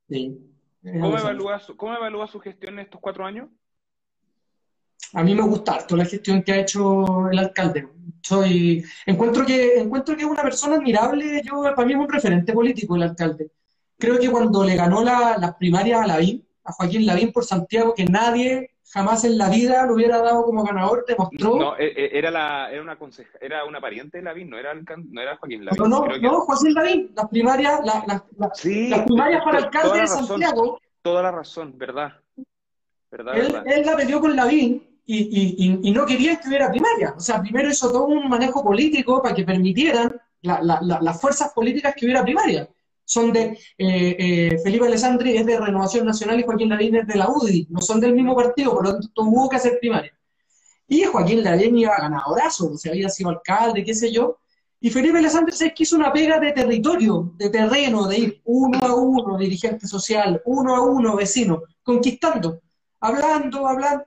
Sí. 0.08 0.36
¿Cómo 0.82 1.18
evalúa, 1.18 1.58
su, 1.60 1.76
¿Cómo 1.76 1.94
evalúa 1.94 2.26
su 2.26 2.40
gestión 2.40 2.74
en 2.74 2.80
estos 2.80 3.00
cuatro 3.00 3.24
años? 3.24 3.48
A 5.12 5.22
mí 5.22 5.34
me 5.34 5.42
gusta 5.42 5.74
harto 5.74 5.96
la 5.96 6.04
gestión 6.04 6.42
que 6.42 6.52
ha 6.52 6.60
hecho 6.60 7.28
el 7.30 7.38
alcalde. 7.38 7.88
Soy, 8.22 8.84
encuentro 9.04 9.44
que, 9.46 9.78
encuentro 9.78 10.16
que 10.16 10.22
es 10.22 10.28
una 10.28 10.42
persona 10.42 10.76
admirable, 10.76 11.42
yo, 11.44 11.62
para 11.62 11.86
mí 11.86 11.92
es 11.92 11.98
un 11.98 12.08
referente 12.08 12.52
político 12.52 12.96
el 12.96 13.02
alcalde 13.04 13.50
creo 13.98 14.18
que 14.18 14.30
cuando 14.30 14.64
le 14.64 14.76
ganó 14.76 15.02
las 15.02 15.38
la 15.40 15.56
primarias 15.56 16.00
a 16.00 16.06
Lavín, 16.06 16.46
a 16.64 16.72
Joaquín 16.72 17.06
Lavín 17.06 17.32
por 17.32 17.44
Santiago, 17.44 17.94
que 17.94 18.04
nadie 18.04 18.70
jamás 18.92 19.24
en 19.24 19.36
la 19.36 19.48
vida 19.48 19.84
lo 19.84 19.94
hubiera 19.94 20.18
dado 20.18 20.44
como 20.44 20.64
ganador, 20.64 21.04
demostró... 21.06 21.56
No, 21.56 21.76
e, 21.76 21.86
e, 21.86 22.18
era, 22.18 22.30
la, 22.30 22.70
era, 22.70 22.82
una, 22.82 22.96
era 23.40 23.64
una 23.64 23.80
pariente 23.80 24.18
de 24.18 24.24
Lavín, 24.24 24.50
no 24.50 24.58
era, 24.58 24.74
no 24.74 25.20
era 25.20 25.36
Joaquín 25.36 25.64
Lavín. 25.64 25.82
No, 25.82 26.06
no, 26.06 26.16
no, 26.18 26.40
Joaquín 26.40 26.74
Lavín, 26.74 27.12
las 27.14 27.28
primarias, 27.28 27.80
la, 27.84 28.22
las 28.36 28.60
primarias 29.04 29.42
para 29.44 29.58
alcalde 29.58 30.00
de 30.00 30.06
Santiago... 30.06 30.80
Toda 31.02 31.22
la 31.22 31.30
razón, 31.30 31.78
verdad. 31.78 32.14
verdad, 33.12 33.36
él, 33.36 33.62
él 33.64 33.86
la 33.86 33.94
peleó 33.94 34.20
con 34.20 34.34
Lavín 34.34 35.00
y, 35.04 35.18
y, 35.18 35.88
y, 35.88 35.92
no 35.92 36.04
quería 36.04 36.40
que 36.40 36.48
hubiera 36.48 36.68
primaria. 36.68 37.14
O 37.16 37.20
sea, 37.20 37.40
primero 37.40 37.68
hizo 37.68 37.92
todo 37.92 38.06
un 38.06 38.28
manejo 38.28 38.64
político 38.64 39.22
para 39.22 39.32
que 39.32 39.44
permitieran 39.44 40.20
las 40.42 41.20
fuerzas 41.20 41.52
políticas 41.52 41.94
que 41.94 42.06
hubiera 42.06 42.24
primaria 42.24 42.68
son 43.06 43.32
de 43.32 43.58
eh, 43.78 44.16
eh, 44.18 44.58
Felipe 44.62 44.86
Alessandri 44.86 45.36
es 45.38 45.46
de 45.46 45.58
Renovación 45.58 46.04
Nacional 46.04 46.38
y 46.38 46.42
Joaquín 46.42 46.68
Lavín 46.68 46.96
es 46.96 47.06
de 47.06 47.14
la 47.14 47.30
UDI, 47.30 47.68
no 47.70 47.80
son 47.80 48.00
del 48.00 48.12
mismo 48.12 48.36
partido, 48.36 48.72
por 48.72 48.84
lo 48.84 48.92
tanto 48.92 49.08
tuvo 49.14 49.48
que 49.48 49.56
hacer 49.56 49.78
primaria. 49.80 50.12
Y 50.88 51.04
Joaquín 51.04 51.42
Lavín 51.42 51.78
iba 51.78 51.96
ganadorazo, 51.96 52.72
o 52.72 52.76
sea, 52.76 52.92
había 52.92 53.08
sido 53.08 53.30
alcalde, 53.30 53.84
qué 53.84 53.94
sé 53.94 54.12
yo, 54.12 54.38
y 54.80 54.90
Felipe 54.90 55.18
Alessandri 55.18 55.56
se 55.56 55.72
quiso 55.72 55.96
una 55.96 56.12
pega 56.12 56.38
de 56.38 56.52
territorio, 56.52 57.32
de 57.36 57.48
terreno, 57.48 58.06
de 58.06 58.18
ir 58.18 58.42
uno 58.44 58.78
a 58.82 58.94
uno, 58.94 59.38
dirigente 59.38 59.86
social, 59.86 60.42
uno 60.44 60.76
a 60.76 60.82
uno, 60.82 61.16
vecino, 61.16 61.62
conquistando, 61.82 62.60
hablando, 63.00 63.66
hablando, 63.66 64.04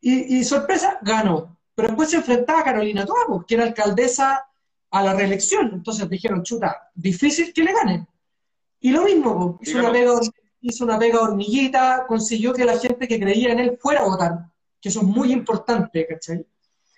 y, 0.00 0.42
sorpresa, 0.42 0.98
ganó. 1.02 1.56
Pero 1.74 1.88
después 1.88 2.10
se 2.10 2.16
enfrentaba 2.16 2.60
a 2.60 2.64
Carolina 2.64 3.06
Toabo, 3.06 3.44
que 3.46 3.54
era 3.54 3.64
alcaldesa 3.64 4.46
a 4.90 5.02
la 5.02 5.14
reelección. 5.14 5.70
Entonces 5.72 6.08
dijeron, 6.10 6.42
chuta, 6.42 6.90
difícil 6.94 7.52
que 7.52 7.62
le 7.62 7.72
gane. 7.72 8.06
Y 8.84 8.90
lo 8.90 9.04
mismo, 9.04 9.60
hizo, 9.62 9.78
una 9.78 9.92
pega, 9.92 10.12
hizo 10.60 10.84
una 10.84 10.98
hormiguita, 10.98 12.04
consiguió 12.08 12.52
que 12.52 12.64
la 12.64 12.76
gente 12.76 13.06
que 13.06 13.20
creía 13.20 13.52
en 13.52 13.60
él 13.60 13.78
fuera 13.80 14.00
a 14.00 14.08
votar, 14.08 14.46
que 14.80 14.88
eso 14.88 15.00
es 15.00 15.06
muy 15.06 15.32
importante, 15.32 16.04
¿cachai? 16.04 16.44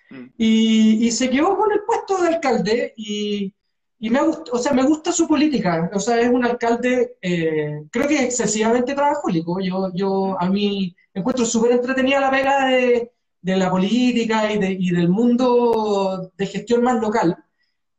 Mm. 0.09 0.25
Y, 0.35 1.11
se 1.11 1.29
quedó 1.29 1.55
con 1.55 1.71
el 1.71 1.81
puesto 1.85 2.21
de 2.23 2.29
alcalde 2.29 2.93
y, 2.97 3.53
me 3.99 4.19
gusta, 4.23 4.51
o 4.51 4.57
sea, 4.57 4.73
me 4.73 4.81
gusta 4.81 5.11
su 5.11 5.27
política, 5.27 5.91
o 5.93 5.99
sea, 5.99 6.19
es 6.19 6.29
un 6.29 6.43
alcalde, 6.43 7.17
eh, 7.21 7.83
creo 7.91 8.07
que 8.07 8.23
excesivamente 8.23 8.95
trabajólico, 8.95 9.59
yo, 9.59 9.91
yo 9.93 10.35
a 10.39 10.49
mí 10.49 10.95
encuentro 11.13 11.45
súper 11.45 11.73
entretenida 11.73 12.19
la 12.19 12.31
pega 12.31 12.65
de, 12.67 13.11
la 13.43 13.69
política 13.69 14.51
y, 14.51 14.57
y, 14.57 14.89
del 14.89 15.09
mundo 15.09 16.31
de 16.35 16.45
gestión 16.47 16.81
más 16.81 16.99
local, 16.99 17.37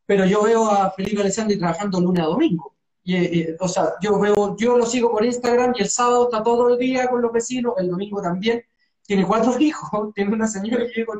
pero 0.05 0.25
yo 0.25 0.43
veo 0.43 0.69
a 0.69 0.91
Felipe 0.91 1.21
Alessandri 1.21 1.57
trabajando 1.57 2.01
lunes 2.01 2.23
a 2.23 2.27
domingo. 2.27 2.76
Y, 3.09 3.55
o 3.61 3.69
sea, 3.69 3.93
yo 4.01 4.19
veo, 4.19 4.57
yo 4.57 4.77
lo 4.77 4.85
sigo 4.85 5.09
por 5.09 5.23
Instagram 5.23 5.73
y 5.77 5.81
el 5.81 5.89
sábado 5.89 6.25
está 6.25 6.43
todo 6.43 6.67
el 6.67 6.77
día 6.77 7.07
con 7.07 7.21
los 7.21 7.31
vecinos, 7.31 7.73
el 7.77 7.89
domingo 7.89 8.21
también. 8.21 8.61
Tiene 9.05 9.25
cuatro 9.25 9.57
hijos, 9.59 10.13
tiene 10.13 10.33
una 10.33 10.45
señora 10.45 10.85
que 10.85 10.99
digo, 10.99 11.13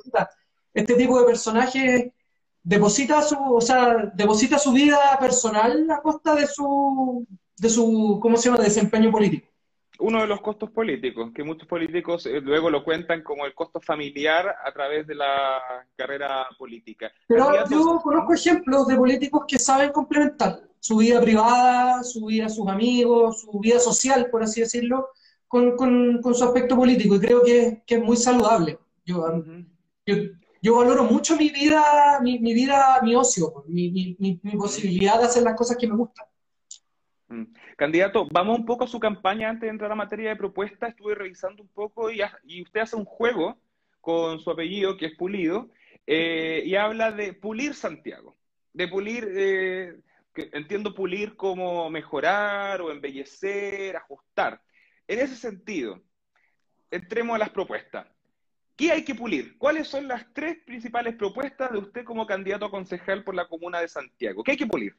este 0.73 0.95
tipo 0.95 1.17
de 1.17 1.25
personaje 1.25 2.13
deposita 2.61 3.21
su, 3.21 3.37
o 3.39 3.61
sea, 3.61 4.11
deposita 4.13 4.59
su 4.59 4.73
vida 4.73 4.97
personal 5.17 5.89
a 5.89 6.01
costa 6.01 6.35
de 6.35 6.45
su, 6.47 7.25
de 7.55 7.69
su, 7.69 8.19
¿cómo 8.21 8.35
se 8.35 8.49
llama?, 8.49 8.61
desempeño 8.61 9.09
político. 9.09 9.47
Uno 9.99 10.21
de 10.21 10.27
los 10.27 10.41
costos 10.41 10.69
políticos, 10.71 11.31
que 11.33 11.43
muchos 11.43 11.67
políticos 11.67 12.25
eh, 12.25 12.41
luego 12.41 12.69
lo 12.69 12.83
cuentan 12.83 13.23
como 13.23 13.45
el 13.45 13.53
costo 13.53 13.79
familiar 13.79 14.55
a 14.63 14.71
través 14.71 15.07
de 15.07 15.15
la 15.15 15.85
carrera 15.95 16.47
política. 16.57 17.11
Pero 17.27 17.51
yo 17.69 17.99
conozco 18.03 18.33
ejemplos 18.33 18.87
de 18.87 18.95
políticos 18.95 19.45
que 19.47 19.59
saben 19.59 19.91
complementar 19.91 20.61
su 20.79 20.97
vida 20.97 21.19
privada, 21.21 22.03
su 22.03 22.25
vida 22.25 22.49
sus 22.49 22.67
amigos, 22.67 23.41
su 23.41 23.59
vida 23.59 23.79
social, 23.79 24.29
por 24.29 24.43
así 24.43 24.61
decirlo, 24.61 25.09
con, 25.47 25.75
con, 25.75 26.35
su 26.35 26.43
aspecto 26.43 26.75
político 26.75 27.15
y 27.15 27.19
creo 27.19 27.43
que, 27.43 27.83
que 27.85 27.95
es 27.95 28.01
muy 28.01 28.17
saludable. 28.17 28.77
Yo, 29.05 29.43
yo, 30.61 30.75
valoro 30.75 31.03
mucho 31.05 31.35
mi 31.37 31.49
vida, 31.49 32.19
mi, 32.21 32.39
mi 32.39 32.53
vida, 32.53 32.99
mi 33.03 33.15
ocio, 33.15 33.63
mi, 33.67 33.89
mi, 33.91 34.39
mi, 34.41 34.57
posibilidad 34.57 35.19
de 35.19 35.25
hacer 35.25 35.43
las 35.43 35.55
cosas 35.55 35.77
que 35.77 35.87
me 35.87 35.95
gustan. 35.95 36.25
Mm. 37.29 37.43
Candidato, 37.75 38.27
vamos 38.31 38.59
un 38.59 38.65
poco 38.65 38.85
a 38.85 38.87
su 38.87 38.99
campaña 38.99 39.49
antes 39.49 39.63
de 39.63 39.69
entrar 39.69 39.91
a 39.91 39.95
materia 39.95 40.29
de 40.29 40.35
propuesta. 40.35 40.87
Estuve 40.87 41.15
revisando 41.15 41.61
un 41.61 41.69
poco 41.69 42.09
y, 42.11 42.21
y 42.43 42.63
usted 42.63 42.81
hace 42.81 42.95
un 42.95 43.05
juego 43.05 43.59
con 44.01 44.39
su 44.39 44.49
apellido, 44.49 44.97
que 44.97 45.07
es 45.07 45.17
Pulido, 45.17 45.69
eh, 46.05 46.63
y 46.65 46.75
habla 46.75 47.11
de 47.11 47.33
pulir 47.33 47.73
Santiago, 47.73 48.37
de 48.71 48.87
pulir 48.87 49.27
eh, 49.35 49.97
entiendo 50.53 50.93
pulir 50.93 51.35
como 51.35 51.89
mejorar 51.89 52.81
o 52.81 52.91
embellecer, 52.91 53.95
ajustar. 53.95 54.61
En 55.07 55.19
ese 55.19 55.35
sentido, 55.35 56.01
entremos 56.91 57.35
a 57.35 57.39
las 57.39 57.49
propuestas. 57.49 58.07
¿Qué 58.75 58.91
hay 58.91 59.03
que 59.03 59.15
pulir? 59.15 59.57
¿Cuáles 59.57 59.87
son 59.87 60.07
las 60.07 60.31
tres 60.33 60.57
principales 60.63 61.15
propuestas 61.15 61.71
de 61.71 61.79
usted 61.79 62.03
como 62.03 62.27
candidato 62.27 62.65
a 62.65 62.71
concejal 62.71 63.23
por 63.23 63.33
la 63.33 63.47
comuna 63.47 63.81
de 63.81 63.87
Santiago? 63.87 64.43
¿Qué 64.43 64.51
hay 64.51 64.57
que 64.57 64.67
pulir? 64.67 64.95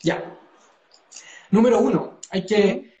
Ya. 0.00 0.22
Número 1.52 1.78
uno, 1.78 2.18
hay 2.30 2.44
que, 2.44 2.92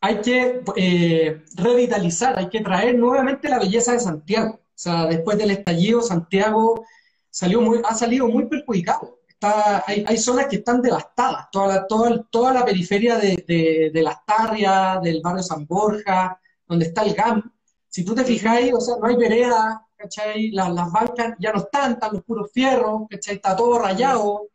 hay 0.00 0.20
que 0.20 0.62
eh, 0.76 1.44
revitalizar, 1.54 2.36
hay 2.36 2.48
que 2.48 2.60
traer 2.60 2.98
nuevamente 2.98 3.48
la 3.48 3.60
belleza 3.60 3.92
de 3.92 4.00
Santiago. 4.00 4.54
O 4.54 4.82
sea, 4.82 5.06
después 5.06 5.38
del 5.38 5.52
estallido, 5.52 6.02
Santiago 6.02 6.84
salió 7.30 7.60
muy, 7.60 7.80
ha 7.84 7.94
salido 7.94 8.26
muy 8.26 8.46
perjudicado 8.46 9.20
hay, 9.42 10.16
zonas 10.18 10.46
que 10.46 10.56
están 10.56 10.82
devastadas, 10.82 11.50
toda 11.50 11.66
la, 11.68 11.86
toda, 11.86 12.22
toda 12.30 12.52
la 12.52 12.64
periferia 12.64 13.16
de, 13.16 13.90
de, 13.92 14.02
Las 14.02 14.24
Tarrias, 14.24 15.00
del 15.02 15.20
barrio 15.22 15.42
San 15.42 15.66
Borja, 15.66 16.38
donde 16.66 16.86
está 16.86 17.02
el 17.02 17.14
GAM. 17.14 17.50
Si 17.88 18.04
tú 18.04 18.14
te 18.14 18.24
fijáis, 18.24 18.72
o 18.74 18.80
sea, 18.80 18.96
no 19.00 19.06
hay 19.06 19.16
vereda, 19.16 19.86
¿cachai? 19.96 20.50
Las, 20.50 20.70
las 20.70 20.92
bancas 20.92 21.34
ya 21.38 21.52
no 21.52 21.60
están, 21.60 21.92
están 21.92 22.12
los 22.12 22.22
puros 22.22 22.50
fierros, 22.52 23.02
¿cachai? 23.08 23.36
Está 23.36 23.56
todo 23.56 23.78
rayado. 23.78 24.48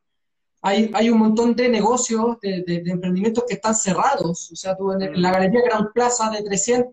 Hay, 0.67 0.89
hay 0.93 1.09
un 1.11 1.19
montón 1.19 1.55
de 1.55 1.69
negocios, 1.69 2.39
de, 2.41 2.63
de, 2.63 2.81
emprendimientos 2.89 3.43
que 3.47 3.53
están 3.53 3.75
cerrados. 3.75 4.51
O 4.51 4.55
sea, 4.55 4.75
tú 4.75 4.91
en, 4.91 5.21
la 5.21 5.31
Galería 5.31 5.61
Gran 5.63 5.93
Plaza 5.93 6.31
de 6.31 6.41
300, 6.41 6.91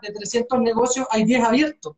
de 0.00 0.12
300 0.12 0.60
negocios 0.60 1.06
hay 1.10 1.24
10 1.24 1.44
abiertos. 1.44 1.96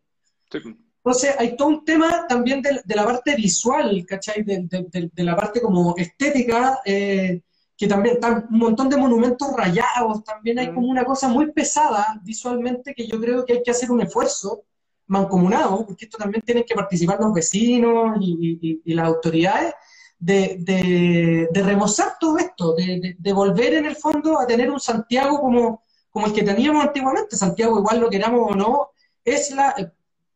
Sí. 0.51 0.59
Entonces, 1.05 1.35
hay 1.39 1.57
todo 1.57 1.69
un 1.69 1.85
tema 1.85 2.27
también 2.29 2.63
de, 2.63 2.81
la 2.95 3.05
parte 3.05 3.37
visual, 3.37 4.05
¿cachai? 4.07 4.43
De, 4.43 5.23
la 5.25 5.37
parte 5.37 5.61
como 5.61 5.95
estética, 5.97 6.81
eh, 6.85 7.43
que 7.77 7.87
también 7.89 8.15
están 8.17 8.47
un 8.51 8.59
montón 8.59 8.89
de 8.89 8.97
monumentos 8.97 9.49
rayados, 9.57 10.23
también 10.23 10.59
hay 10.59 10.71
mm. 10.71 10.75
como 10.75 10.89
una 10.89 11.05
cosa 11.05 11.27
muy 11.27 11.51
pesada 11.53 12.21
visualmente 12.23 12.95
que 12.95 13.07
yo 13.07 13.21
creo 13.21 13.45
que 13.45 13.55
hay 13.55 13.63
que 13.63 13.73
hacer 13.73 13.91
un 13.91 14.01
esfuerzo 14.01 14.63
mancomunado, 15.09 15.85
porque 15.87 16.05
esto 16.05 16.19
también 16.19 16.43
tienen 16.43 16.65
que 16.65 16.75
participar 16.75 17.21
los 17.21 17.35
vecinos 17.35 18.17
y, 18.21 18.81
las 18.95 19.07
autoridades, 19.07 19.75
de, 20.23 21.49
remozar 21.53 22.17
todo 22.19 22.39
esto, 22.39 22.75
de, 22.75 23.33
volver 23.33 23.75
en 23.75 23.87
el 23.87 23.97
fondo 23.97 24.39
a 24.39 24.47
tener 24.47 24.71
un 24.71 24.81
Santiago 24.81 25.41
como, 25.41 25.83
como 26.11 26.27
el 26.27 26.33
que 26.33 26.43
teníamos 26.43 26.85
antiguamente. 26.85 27.37
Santiago, 27.37 27.79
igual 27.79 28.01
lo 28.01 28.11
queramos 28.11 28.53
o 28.53 28.55
no, 28.55 28.91
es 29.25 29.51
la, 29.51 29.75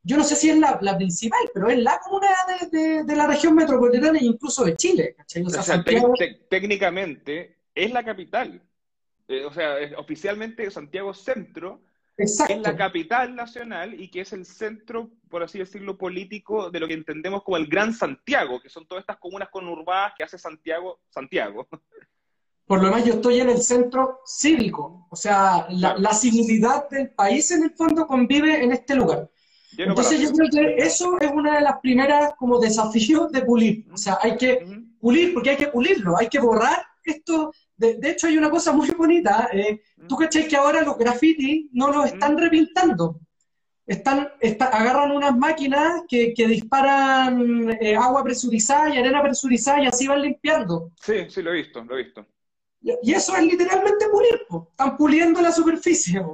yo 0.03 0.17
no 0.17 0.25
sé 0.25 0.37
si 0.37 0.51
es 0.51 0.59
la, 0.59 0.97
principal, 0.97 1.41
pero 1.55 1.69
es 1.69 1.79
la 1.79 2.01
comuna 2.01 2.29
de, 2.71 3.17
la 3.17 3.27
región 3.27 3.55
metropolitana 3.55 4.19
e 4.19 4.25
incluso 4.25 4.65
de 4.65 4.77
Chile. 4.77 5.17
O 5.45 5.51
sea, 5.51 5.85
técnicamente 6.49 7.57
es 7.75 7.93
la 7.93 8.05
capital. 8.05 8.63
Eh, 9.29 9.45
o 9.45 9.53
sea, 9.53 9.77
oficialmente 9.99 10.71
Santiago 10.71 11.13
Centro 11.13 11.83
es 12.17 12.39
la 12.63 12.77
capital 12.77 13.35
nacional 13.35 14.01
y 14.01 14.09
que 14.09 14.23
es 14.23 14.33
el 14.33 14.47
centro, 14.47 15.11
por 15.29 15.43
así 15.43 15.59
decirlo, 15.59 15.99
político 15.99 16.71
de 16.71 16.81
lo 16.81 16.89
que 16.89 16.95
entendemos 16.95 17.43
como 17.43 17.57
el 17.57 17.67
Gran 17.67 17.93
Santiago, 17.93 18.61
que 18.61 18.71
son 18.71 18.87
todas 18.87 19.03
estas 19.03 19.19
comunas 19.19 19.49
conurbadas 19.51 20.15
que 20.17 20.25
hace 20.25 20.39
Santiago, 20.39 21.01
Santiago. 21.11 21.69
Por 22.67 22.81
lo 22.81 22.87
demás, 22.87 23.05
yo 23.05 23.15
estoy 23.15 23.41
en 23.41 23.51
el 23.51 23.63
centro 23.63 24.21
cívico, 24.27 25.07
o 25.11 25.15
sea, 25.17 25.67
la, 25.71 25.97
la 25.99 26.13
civilidad 26.13 26.89
del 26.89 27.11
país 27.11 27.51
en 27.53 27.65
el 27.65 27.71
fondo 27.71 28.07
convive 28.07 28.65
en 28.65 28.73
este 28.73 28.97
lugar. 28.97 29.31
Entonces 29.79 30.21
yo 30.21 30.33
creo 30.33 30.49
que 30.51 30.77
eso 30.79 31.19
es 31.21 31.31
una 31.31 31.57
de 31.57 31.61
las 31.61 31.81
primeras 31.81 32.35
como 32.39 32.59
desafíos 32.59 33.31
de 33.31 33.43
pulir. 33.43 33.87
O 33.93 33.97
sea, 33.97 34.19
hay 34.23 34.37
que 34.37 34.67
pulir 35.01 35.35
porque 35.35 35.51
hay 35.51 35.57
que 35.57 35.69
pulirlo, 35.69 36.17
hay 36.19 36.29
que 36.29 36.41
borrar 36.41 36.83
esto, 37.05 37.53
de, 37.77 38.11
hecho 38.11 38.27
hay 38.27 38.39
una 38.39 38.51
cosa 38.51 38.73
muy 38.73 38.91
bonita, 38.91 39.49
eh, 39.53 39.83
tú 40.09 40.15
mm. 40.15 40.19
cachai 40.19 40.49
que 40.49 40.57
ahora 40.57 40.83
los 40.83 40.97
grafitis 40.97 41.69
no 41.73 41.93
los 41.93 42.07
están 42.07 42.35
mm. 42.35 42.39
repintando, 42.39 43.21
están, 43.87 44.29
agarran 44.61 45.13
unas 45.13 45.37
máquinas 45.37 46.03
que, 46.09 46.35
disparan 46.37 47.77
eh, 47.81 47.95
agua 47.95 48.25
presurizada 48.25 48.95
y 48.95 48.99
arena 48.99 49.23
presurizada 49.23 49.83
y 49.83 49.87
así 49.87 50.07
van 50.07 50.23
limpiando. 50.23 50.91
Sí, 51.01 51.29
sí, 51.29 51.43
lo 51.43 51.53
he 51.53 51.57
visto, 51.57 51.85
lo 51.85 51.97
he 51.97 52.05
visto. 52.05 52.27
Y 53.03 53.13
eso 53.13 53.35
es 53.37 53.45
literalmente 53.45 54.09
pulir, 54.09 54.47
están 54.71 54.97
puliendo 54.97 55.41
la 55.41 55.51
superficie. 55.51 56.25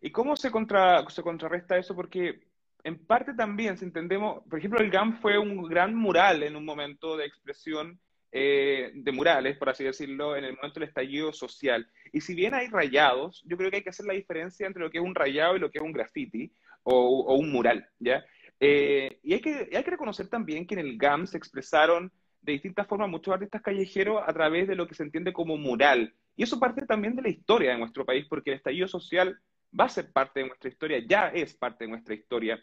¿Y 0.00 0.10
cómo 0.10 0.36
se, 0.36 0.50
contra, 0.50 1.08
se 1.08 1.22
contrarresta 1.22 1.78
eso? 1.78 1.94
Porque 1.94 2.48
en 2.82 3.06
parte 3.06 3.34
también, 3.34 3.78
si 3.78 3.84
entendemos, 3.84 4.42
por 4.48 4.58
ejemplo, 4.58 4.80
el 4.80 4.90
GAM 4.90 5.20
fue 5.20 5.38
un 5.38 5.62
gran 5.68 5.94
mural 5.94 6.42
en 6.42 6.56
un 6.56 6.64
momento 6.64 7.16
de 7.16 7.26
expresión 7.26 8.00
eh, 8.34 8.92
de 8.94 9.12
murales, 9.12 9.58
por 9.58 9.68
así 9.68 9.84
decirlo, 9.84 10.34
en 10.36 10.44
el 10.44 10.56
momento 10.56 10.80
del 10.80 10.88
estallido 10.88 11.34
social. 11.34 11.86
Y 12.12 12.22
si 12.22 12.34
bien 12.34 12.54
hay 12.54 12.68
rayados, 12.68 13.42
yo 13.46 13.58
creo 13.58 13.70
que 13.70 13.76
hay 13.76 13.82
que 13.82 13.90
hacer 13.90 14.06
la 14.06 14.14
diferencia 14.14 14.66
entre 14.66 14.82
lo 14.82 14.90
que 14.90 14.96
es 14.96 15.04
un 15.04 15.14
rayado 15.14 15.54
y 15.54 15.58
lo 15.58 15.70
que 15.70 15.78
es 15.78 15.84
un 15.84 15.92
graffiti 15.92 16.50
o, 16.82 17.34
un 17.34 17.52
mural, 17.52 17.86
¿ya? 17.98 18.24
Eh, 18.58 19.18
y 19.22 19.34
hay 19.34 19.40
que, 19.40 19.68
hay 19.74 19.84
que 19.84 19.90
reconocer 19.90 20.28
también 20.28 20.66
que 20.66 20.74
en 20.74 20.80
el 20.80 20.96
GAM 20.96 21.26
se 21.26 21.36
expresaron 21.36 22.10
de 22.40 22.52
distintas 22.52 22.86
formas 22.86 23.10
muchos 23.10 23.34
artistas 23.34 23.60
callejeros 23.60 24.22
a 24.26 24.32
través 24.32 24.66
de 24.66 24.76
lo 24.76 24.88
que 24.88 24.94
se 24.94 25.02
entiende 25.02 25.32
como 25.34 25.58
mural. 25.58 26.14
Y 26.34 26.42
eso 26.42 26.58
parte 26.58 26.86
también 26.86 27.14
de 27.14 27.22
la 27.22 27.28
historia 27.28 27.72
de 27.72 27.78
nuestro 27.78 28.06
país, 28.06 28.26
porque 28.30 28.50
el 28.50 28.56
estallido 28.56 28.88
social 28.88 29.38
va 29.78 29.84
a 29.84 29.90
ser 29.90 30.10
parte 30.10 30.40
de 30.40 30.46
nuestra 30.46 30.70
historia, 30.70 31.02
ya 31.06 31.28
es 31.28 31.54
parte 31.54 31.84
de 31.84 31.90
nuestra 31.90 32.14
historia. 32.14 32.62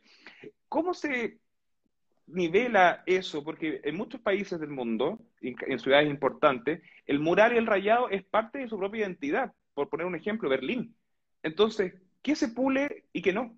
¿Cómo 0.68 0.96
se 0.96 1.40
nivela 2.32 3.04
eso? 3.06 3.44
Porque 3.44 3.82
en 3.84 3.96
muchos 3.96 4.22
países 4.22 4.60
del 4.60 4.70
mundo, 4.70 5.20
en 5.42 5.80
ciudades 5.80 6.10
importantes, 6.10 6.82
el 7.06 7.20
mural 7.20 7.54
y 7.54 7.58
el 7.58 7.68
rayado 7.68 8.10
es 8.10 8.24
parte 8.24 8.60
de 8.60 8.70
su 8.70 8.78
propia 8.78 9.02
identidad. 9.02 9.54
Por 9.74 9.90
poner 9.90 10.06
un 10.06 10.16
ejemplo, 10.16 10.50
Berlín. 10.50 10.96
Entonces, 11.44 11.94
¿qué 12.22 12.36
se 12.36 12.50
pule 12.50 13.06
y 13.14 13.22
qué 13.22 13.34
no? 13.34 13.58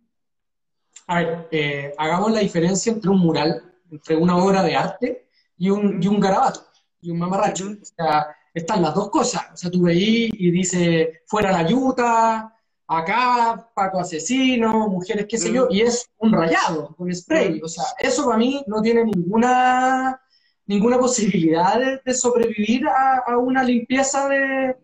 A 1.07 1.19
ver, 1.19 1.47
eh, 1.51 1.93
hagamos 1.97 2.31
la 2.31 2.39
diferencia 2.39 2.91
entre 2.91 3.09
un 3.09 3.19
mural, 3.19 3.73
entre 3.91 4.15
una 4.15 4.37
obra 4.37 4.61
de 4.63 4.75
arte 4.75 5.27
y 5.57 5.69
un, 5.69 6.01
y 6.01 6.07
un 6.07 6.19
garabato, 6.19 6.61
y 7.01 7.11
un 7.11 7.19
mamarracho. 7.19 7.65
O 7.81 7.85
sea, 7.85 8.27
están 8.53 8.81
las 8.81 8.93
dos 8.93 9.09
cosas. 9.09 9.49
O 9.53 9.57
sea, 9.57 9.71
tú 9.71 9.83
veís 9.83 10.31
y 10.33 10.51
dice, 10.51 11.23
fuera 11.25 11.51
la 11.51 11.67
yuta, 11.67 12.55
acá, 12.97 13.69
Paco 13.73 13.99
asesino, 13.99 14.87
mujeres, 14.89 15.25
qué 15.27 15.37
sé 15.37 15.51
yo, 15.51 15.65
mm. 15.65 15.71
y 15.71 15.81
es 15.81 16.09
un 16.17 16.33
rayado, 16.33 16.93
un 16.97 17.13
spray. 17.13 17.59
Mm. 17.59 17.63
O 17.63 17.67
sea, 17.67 17.83
eso 17.99 18.25
para 18.25 18.37
mí 18.37 18.63
no 18.67 18.81
tiene 18.81 19.05
ninguna, 19.05 20.21
ninguna 20.65 20.99
posibilidad 20.99 22.01
de, 22.03 22.13
sobrevivir 22.13 22.87
a, 22.87 23.37
una 23.37 23.63
limpieza 23.63 24.27
de, 24.27 24.75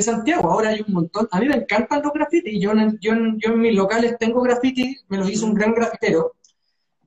Santiago. 0.00 0.50
Ahora 0.50 0.70
hay 0.70 0.84
un 0.86 0.94
montón. 0.94 1.28
A 1.30 1.40
mí 1.40 1.48
me 1.48 1.56
encantan 1.56 2.02
los 2.02 2.12
grafitis. 2.12 2.60
Yo, 2.60 2.72
yo, 3.00 3.12
yo 3.36 3.52
en 3.52 3.60
mis 3.60 3.74
locales 3.74 4.16
tengo 4.18 4.40
grafitis, 4.40 5.04
me 5.08 5.18
lo 5.18 5.28
hizo 5.28 5.46
un 5.46 5.54
gran 5.54 5.74
grafitero. 5.74 6.36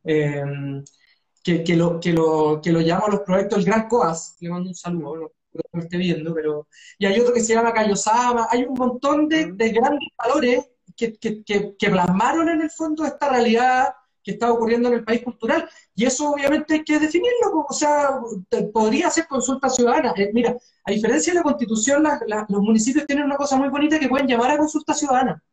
Eh, 0.03 0.43
que, 1.43 1.75
lo, 1.75 2.00
que, 2.00 2.13
lo, 2.13 2.62
que 2.63 2.72
lo 2.72 2.79
llamo 2.79 3.07
a 3.07 3.10
los 3.12 3.19
proyectos 3.22 3.60
el 3.60 3.65
Gran 3.65 3.88
Coas, 3.88 4.38
le 4.39 4.50
mando 4.50 4.69
un 4.69 4.75
saludo, 4.75 5.33
lo 5.72 5.81
esté 5.81 5.98
viendo, 5.98 6.33
pero... 6.33 6.67
Y 6.98 7.05
hay 7.05 7.19
otro 7.19 7.33
que 7.33 7.41
se 7.41 7.53
llama 7.53 7.74
Kayosama, 7.74 8.48
hay 8.50 8.63
un 8.63 8.74
montón 8.74 9.27
de, 9.27 9.45
grandes 9.55 10.10
valores 10.17 10.69
que, 10.95 11.13
que, 11.17 11.89
plasmaron 11.89 12.50
en 12.50 12.62
el 12.62 12.69
fondo 12.69 13.05
esta 13.05 13.29
realidad 13.29 13.93
que 14.24 14.31
está 14.31 14.51
ocurriendo 14.51 14.88
en 14.88 14.95
el 14.95 15.03
país 15.03 15.22
cultural. 15.24 15.69
Y 15.95 16.05
eso 16.05 16.31
obviamente 16.31 16.75
hay 16.75 16.83
que 16.83 17.00
definirlo, 17.00 17.65
o 17.67 17.74
sea, 17.74 18.19
podría 18.74 19.10
ser 19.10 19.27
consulta 19.27 19.69
ciudadana. 19.69 20.13
Eh, 20.15 20.31
mira, 20.33 20.55
a 20.86 20.91
diferencia 20.91 21.33
de 21.33 21.39
la 21.39 21.43
constitución, 21.43 22.03
los 22.48 22.62
municipios 22.62 23.05
tienen 23.05 23.25
una 23.25 23.36
cosa 23.36 23.57
muy 23.57 23.69
bonita 23.69 24.00
que 24.00 24.07
pueden 24.07 24.27
llamar 24.27 24.51
a 24.51 24.57
consulta 24.57 24.93
ciudadana. 24.93 25.43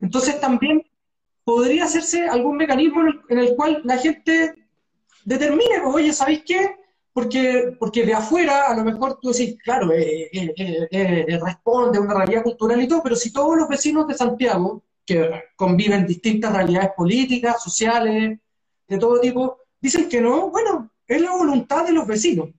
Entonces 0.00 0.40
también 0.40 0.82
podría 1.44 1.84
hacerse 1.84 2.28
algún 2.28 2.56
mecanismo 2.56 3.02
en 3.28 3.38
el, 3.38 3.54
cual 3.54 3.82
la 3.84 3.98
gente 3.98 4.54
determine, 5.24 5.80
oye, 5.84 6.12
¿sabéis 6.12 6.42
qué? 6.46 6.76
Porque, 7.12 7.76
porque 7.78 8.06
de 8.06 8.14
afuera 8.14 8.68
a 8.68 8.76
lo 8.76 8.84
mejor 8.84 9.18
tú 9.20 9.30
decís, 9.32 9.56
claro, 9.62 9.92
eh, 9.92 10.30
eh, 10.32 10.88
eh, 10.90 11.38
responde 11.42 11.98
a 11.98 12.00
una 12.00 12.14
realidad 12.14 12.44
cultural 12.44 12.80
y 12.80 12.86
todo, 12.86 13.02
pero 13.02 13.16
si 13.16 13.32
todos 13.32 13.56
los 13.56 13.68
vecinos 13.68 14.06
de 14.06 14.14
Santiago, 14.14 14.84
que 15.04 15.28
conviven 15.56 16.06
distintas 16.06 16.52
realidades 16.52 16.90
políticas, 16.96 17.62
sociales, 17.62 18.38
de 18.86 18.98
todo 18.98 19.20
tipo, 19.20 19.58
dicen 19.80 20.08
que 20.08 20.20
no, 20.20 20.50
bueno, 20.50 20.90
es 21.06 21.20
la 21.20 21.32
voluntad 21.32 21.84
de 21.84 21.92
los 21.92 22.06
vecinos. 22.06 22.50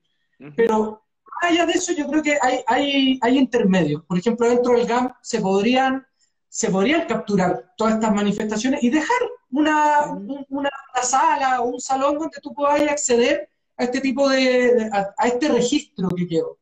Pero 0.55 1.03
más 1.41 1.51
allá 1.51 1.65
de 1.65 1.73
eso, 1.73 1.93
yo 1.93 2.07
creo 2.07 2.23
que 2.23 2.37
hay, 2.41 2.59
hay, 2.67 3.19
hay 3.21 3.37
intermedios. 3.37 4.03
Por 4.05 4.17
ejemplo, 4.17 4.49
dentro 4.49 4.73
del 4.73 4.87
GAM 4.87 5.13
se 5.21 5.39
podrían, 5.39 6.05
se 6.49 6.69
podrían 6.69 7.07
capturar 7.07 7.73
todas 7.77 7.93
estas 7.93 8.13
manifestaciones 8.13 8.83
y 8.83 8.89
dejar 8.89 9.17
una, 9.51 10.05
una, 10.49 10.69
sala 11.03 11.61
o 11.61 11.69
un 11.69 11.81
salón 11.81 12.17
donde 12.17 12.39
tú 12.41 12.53
puedas 12.53 12.81
acceder 12.81 13.49
a 13.81 13.85
este 13.85 13.99
tipo 13.99 14.29
de, 14.29 14.89
a, 14.91 15.27
este 15.27 15.49
registro 15.49 16.09
que 16.09 16.27
quedó. 16.27 16.57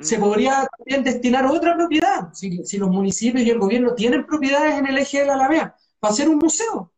Se 0.00 0.18
podría 0.18 0.66
también 0.76 1.04
destinar 1.04 1.44
a 1.44 1.52
otra 1.52 1.76
propiedad, 1.76 2.32
si, 2.32 2.64
si, 2.64 2.76
los 2.76 2.90
municipios 2.90 3.44
y 3.44 3.50
el 3.50 3.60
gobierno 3.60 3.94
tienen 3.94 4.26
propiedades 4.26 4.74
en 4.74 4.86
el 4.86 4.98
eje 4.98 5.20
de 5.20 5.26
la 5.26 5.34
Alameda, 5.34 5.76
para 6.00 6.12
hacer 6.12 6.28
un 6.28 6.38
museo, 6.38 6.92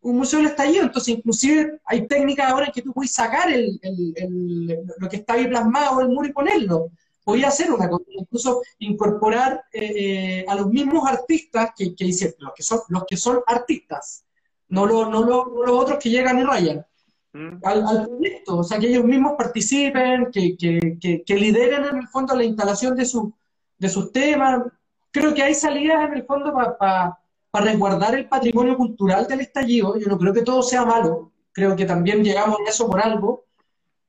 un 0.00 0.16
museo 0.16 0.38
del 0.38 0.48
estallido. 0.48 0.84
Entonces, 0.84 1.16
inclusive 1.16 1.80
hay 1.84 2.06
técnicas 2.06 2.50
ahora 2.50 2.66
en 2.66 2.72
que 2.72 2.80
tú 2.80 2.94
puedes 2.94 3.12
sacar 3.12 3.52
el, 3.52 3.78
el, 3.82 4.78
lo 4.96 5.08
que 5.08 5.16
está 5.16 5.34
ahí 5.34 5.46
plasmado 5.48 6.00
el 6.00 6.08
muro 6.08 6.28
y 6.28 6.32
ponerlo. 6.32 6.90
Podría 7.22 7.48
hacer 7.48 7.70
una 7.70 7.90
cosa, 7.90 8.04
incluso 8.08 8.62
incorporar 8.78 9.62
eh, 9.74 9.92
eh, 10.40 10.44
a 10.48 10.54
los 10.54 10.68
mismos 10.68 11.06
artistas 11.06 11.72
que, 11.76 11.94
que 11.94 12.06
los 12.38 12.52
que 12.54 12.62
son, 12.62 12.80
los 12.88 13.04
que 13.04 13.18
son 13.18 13.40
artistas, 13.46 14.24
no, 14.68 14.86
lo, 14.86 15.10
no, 15.10 15.22
los 15.22 15.70
otros 15.70 15.98
que 15.98 16.08
llegan 16.08 16.38
y 16.38 16.44
rayan. 16.44 16.86
Mm. 17.32 17.58
Al, 17.62 18.06
proyecto, 18.06 18.58
o 18.58 18.64
sea, 18.64 18.78
que 18.78 18.88
ellos 18.88 19.04
mismos 19.04 19.34
participen, 19.38 20.30
que, 20.32 20.56
que, 20.56 21.22
que, 21.24 21.34
lideren 21.36 21.84
en 21.84 21.96
el 21.98 22.08
fondo 22.08 22.34
la 22.34 22.44
instalación 22.44 22.96
de, 22.96 23.04
su, 23.04 23.32
de 23.78 23.88
sus 23.88 24.12
temas. 24.12 24.64
Creo 25.12 25.32
que 25.32 25.42
hay 25.42 25.54
salidas 25.54 26.08
en 26.08 26.14
el 26.14 26.24
fondo 26.24 26.52
para 26.52 27.18
resguardar 27.52 28.14
el 28.16 28.28
patrimonio 28.28 28.76
cultural 28.76 29.26
del 29.28 29.40
estallido. 29.40 29.96
Yo 29.98 30.08
no 30.08 30.18
creo 30.18 30.32
que 30.32 30.42
todo 30.42 30.62
sea 30.62 30.84
malo, 30.84 31.32
creo 31.52 31.76
que 31.76 31.84
también 31.84 32.24
llegamos 32.24 32.58
a 32.66 32.70
eso 32.70 32.88
por 32.88 33.00
algo, 33.00 33.46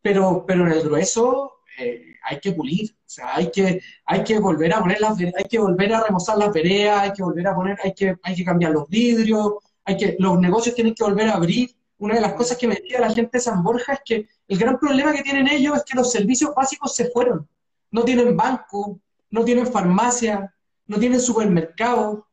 pero, 0.02 0.44
pero 0.48 0.66
en 0.66 0.74
el 0.74 0.82
grueso 0.82 1.54
eh, 1.78 2.16
hay 2.24 2.40
que 2.40 2.52
pulir, 2.52 2.92
o 2.92 3.10
sea, 3.10 3.36
hay 3.36 3.52
que, 3.52 3.82
hay 4.06 4.24
que 4.24 4.40
volver 4.40 4.74
a 4.74 4.80
poner 4.80 5.00
las, 5.00 5.18
hay 5.20 5.46
que 5.50 5.60
volver 5.60 5.94
a 5.94 6.04
remozar 6.04 6.38
las 6.38 6.54
veredas, 6.54 7.02
hay 7.02 7.14
que 7.14 7.24
volver 7.24 7.48
a 7.48 7.56
poner, 7.56 7.78
hay 7.84 7.94
que, 7.94 8.16
hay 8.24 8.36
que 8.36 8.46
cambiar 8.46 8.72
los 8.72 8.88
vidrios, 8.88 9.54
hay 9.86 9.98
que, 9.98 10.16
los 10.20 10.40
negocios 10.40 10.76
tienen 10.76 10.94
que 10.94 11.04
volver 11.04 11.30
a 11.30 11.36
abrir. 11.36 11.72
Una 12.02 12.16
de 12.16 12.22
las 12.22 12.34
cosas 12.34 12.58
que 12.58 12.68
me 12.68 12.74
decía 12.74 13.00
la 13.00 13.14
gente 13.14 13.38
de 13.38 13.42
San 13.42 13.62
Borja 13.62 13.94
es 13.94 14.00
que 14.04 14.28
el 14.48 14.58
gran 14.58 14.80
problema 14.80 15.14
que 15.14 15.22
tienen 15.22 15.48
ellos 15.48 15.78
es 15.78 15.84
que 15.84 15.96
los 15.96 16.12
servicios 16.12 16.52
básicos 16.56 16.96
se 16.96 17.12
fueron. 17.12 17.48
No 17.92 18.04
tienen 18.04 18.36
banco, 18.36 19.00
no 19.30 19.46
tienen 19.46 19.68
farmacia, 19.68 20.52
no 20.88 20.98
tienen 20.98 21.20
supermercado. 21.20 22.28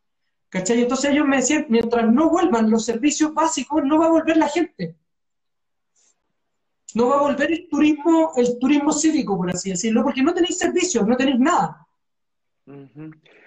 ¿Cachai? 0.48 0.80
Entonces 0.80 1.10
ellos 1.10 1.26
me 1.26 1.36
decían, 1.36 1.66
mientras 1.68 2.10
no 2.10 2.30
vuelvan 2.30 2.70
los 2.70 2.86
servicios 2.86 3.34
básicos, 3.34 3.84
no 3.84 3.98
va 3.98 4.06
a 4.06 4.10
volver 4.10 4.38
la 4.38 4.48
gente. 4.48 4.96
No 6.94 7.08
va 7.08 7.18
a 7.18 7.22
volver 7.22 7.52
el 7.52 7.68
turismo, 7.68 8.32
el 8.36 8.58
turismo 8.58 8.90
cívico, 8.90 9.36
por 9.36 9.50
así 9.50 9.68
decirlo, 9.68 10.02
porque 10.02 10.22
no 10.22 10.32
tenéis 10.32 10.56
servicios, 10.56 11.06
no 11.06 11.14
tenéis 11.14 11.40
nada. 11.40 11.86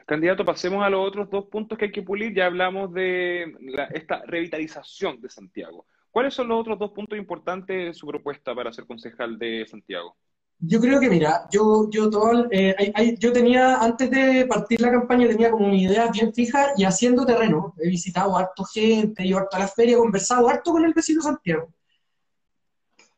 Candidato, 0.05 0.45
pasemos 0.45 0.83
a 0.83 0.89
los 0.91 1.07
otros 1.07 1.31
dos 1.31 1.45
puntos 1.45 1.79
que 1.79 1.85
hay 1.85 1.91
que 1.91 2.03
pulir. 2.03 2.31
Ya 2.35 2.45
hablamos 2.45 2.93
de 2.93 3.55
esta 3.91 4.21
revitalización 4.27 5.19
de 5.19 5.27
Santiago. 5.27 5.87
¿Cuáles 6.11 6.33
son 6.33 6.49
los 6.49 6.59
otros 6.59 6.77
dos 6.77 6.91
puntos 6.91 7.17
importantes 7.17 7.87
de 7.87 7.93
su 7.93 8.05
propuesta 8.05 8.53
para 8.53 8.71
ser 8.71 8.85
concejal 8.85 9.39
de 9.39 9.65
Santiago? 9.65 10.15
Yo 10.59 10.79
creo 10.79 10.99
que, 10.99 11.09
mira, 11.09 11.47
yo, 11.51 11.89
yo, 11.89 12.09
todo, 12.09 12.47
eh, 12.51 13.15
yo 13.17 13.33
tenía, 13.33 13.77
antes 13.77 14.11
de 14.11 14.45
partir 14.45 14.79
la 14.79 14.91
campaña, 14.91 15.27
tenía 15.27 15.49
como 15.49 15.65
una 15.65 15.75
idea 15.75 16.11
bien 16.11 16.33
fija 16.33 16.73
y 16.77 16.83
haciendo 16.83 17.25
terreno. 17.25 17.73
He 17.79 17.89
visitado 17.89 18.37
harto 18.37 18.63
gente, 18.65 19.23
he 19.23 19.27
ido 19.27 19.39
harto 19.39 19.57
a 19.57 19.61
la 19.61 19.67
feria, 19.67 19.95
he 19.95 19.99
conversado 19.99 20.47
harto 20.47 20.71
con 20.71 20.85
el 20.85 20.93
vecino 20.93 21.21
Santiago. 21.21 21.73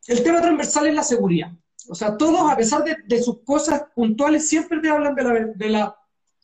El 0.07 0.23
tema 0.23 0.41
transversal 0.41 0.87
es 0.87 0.95
la 0.95 1.03
seguridad. 1.03 1.51
O 1.89 1.95
sea, 1.95 2.15
todos, 2.15 2.49
a 2.49 2.55
pesar 2.55 2.83
de, 2.83 3.21
sus 3.21 3.43
cosas 3.43 3.83
puntuales, 3.93 4.47
siempre 4.47 4.79
te 4.79 4.89
hablan 4.89 5.15
de 5.15 5.23
la, 5.23 5.33
de 5.33 5.69
la 5.69 5.97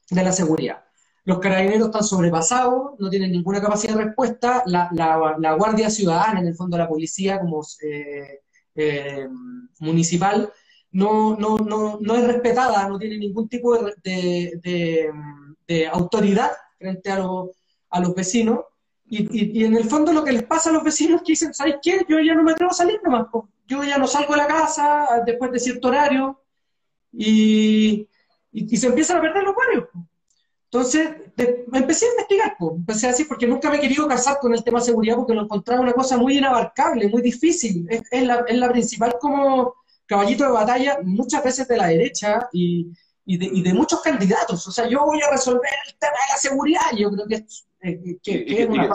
de 0.10 0.24
la 0.24 0.32
seguridad. 0.32 0.84
Los 1.30 1.38
carabineros 1.38 1.89
están 1.89 2.04
sobrepasados, 2.04 2.94
no 2.98 3.08
tienen 3.08 3.32
ninguna 3.32 3.62
capacidad 3.62 3.94
de 3.96 4.06
respuesta. 4.06 4.63
La, 4.65 5.56
Guardia 5.56 5.92
Ciudadana, 5.92 6.39
en 6.39 6.48
el 6.48 6.56
fondo 6.56 6.76
la 6.76 6.88
policía 6.88 7.39
como 7.39 7.62
eh, 7.84 8.39
eh, 8.74 9.28
municipal, 9.78 10.52
no, 10.92 11.38
es 12.15 12.24
respetada, 12.26 12.89
no 12.89 12.98
tiene 12.98 13.20
ningún 13.20 13.48
tipo 13.48 13.78
de, 13.78 15.13
de, 15.68 15.88
autoridad 15.88 16.50
frente 16.80 17.12
a, 17.12 17.20
los 17.20 18.15
vecinos. 18.15 18.62
Y, 19.06 19.60
y, 19.60 19.65
en 19.65 19.78
el 19.78 19.84
fondo 19.84 20.12
lo 20.12 20.24
que 20.24 20.32
les 20.32 20.46
pasa 20.46 20.72
a 20.72 20.74
los 20.74 20.84
vecinos 20.84 21.18
es 21.18 21.28
que 21.28 21.34
dicen, 21.34 21.54
¿sabes 21.54 21.76
qué? 21.80 22.08
Yo 22.10 22.20
ya 22.20 22.34
no 22.34 22.42
me 22.42 22.54
atrevo 22.54 22.72
a 22.72 22.74
salir 22.74 23.00
nomás. 23.04 23.28
Yo 23.68 23.84
ya 23.84 24.00
no 24.00 24.08
salgo 24.08 24.34
de 24.34 24.38
la 24.38 24.48
casa 24.48 25.22
después 25.28 25.52
de 25.52 25.60
cierto 25.60 25.89
horario. 25.89 26.42
Y, 27.13 28.08
y, 28.52 28.78
se 28.78 28.88
empiezan 28.88 29.18
a 29.18 29.22
perder 29.22 29.44
los 29.44 29.56
barrios. 29.56 29.86
Entonces, 30.72 31.10
empecé 31.74 32.06
a 32.06 32.10
investigar, 32.10 32.56
pues, 32.60 32.76
empecé 32.76 33.08
a 33.08 33.10
decir, 33.10 33.28
porque 33.28 33.48
nunca 33.48 33.72
me 33.72 33.78
he 33.78 33.82
querido 33.82 34.08
casar 34.08 34.38
con 34.40 34.54
el 34.54 34.64
tema 34.64 34.80
de 34.80 34.86
seguridad 34.86 35.16
porque 35.16 35.34
lo 35.34 35.42
encontraba 35.42 35.82
una 35.82 35.94
cosa 35.94 36.16
muy 36.18 36.38
inabarcable, 36.38 37.10
muy 37.10 37.24
difícil. 37.24 37.88
Es, 37.90 38.24
la, 38.24 38.46
es 38.48 38.56
la 38.56 38.72
principal 38.72 39.16
como 39.20 39.74
caballito 40.06 40.44
de 40.44 40.52
batalla 40.52 41.00
muchas 41.04 41.44
veces 41.44 41.68
de 41.68 41.78
la 41.78 41.88
derecha 41.88 42.50
y, 42.54 42.92
y, 43.26 43.38
de, 43.38 43.46
y, 43.46 43.64
de, 43.64 43.74
muchos 43.74 44.02
candidatos. 44.02 44.68
O 44.68 44.72
sea, 44.72 44.88
yo 44.88 45.04
voy 45.06 45.20
a 45.22 45.32
resolver 45.32 45.72
el 45.88 45.98
tema 45.98 46.14
de 46.14 46.34
la 46.34 46.38
seguridad. 46.38 46.92
Yo 46.96 47.12
creo 47.12 47.28
que, 47.28 47.36
es, 47.36 47.68
eh, 47.82 48.20
que, 48.22 48.46
que 48.46 48.64
es 48.64 48.70
una 48.70 48.90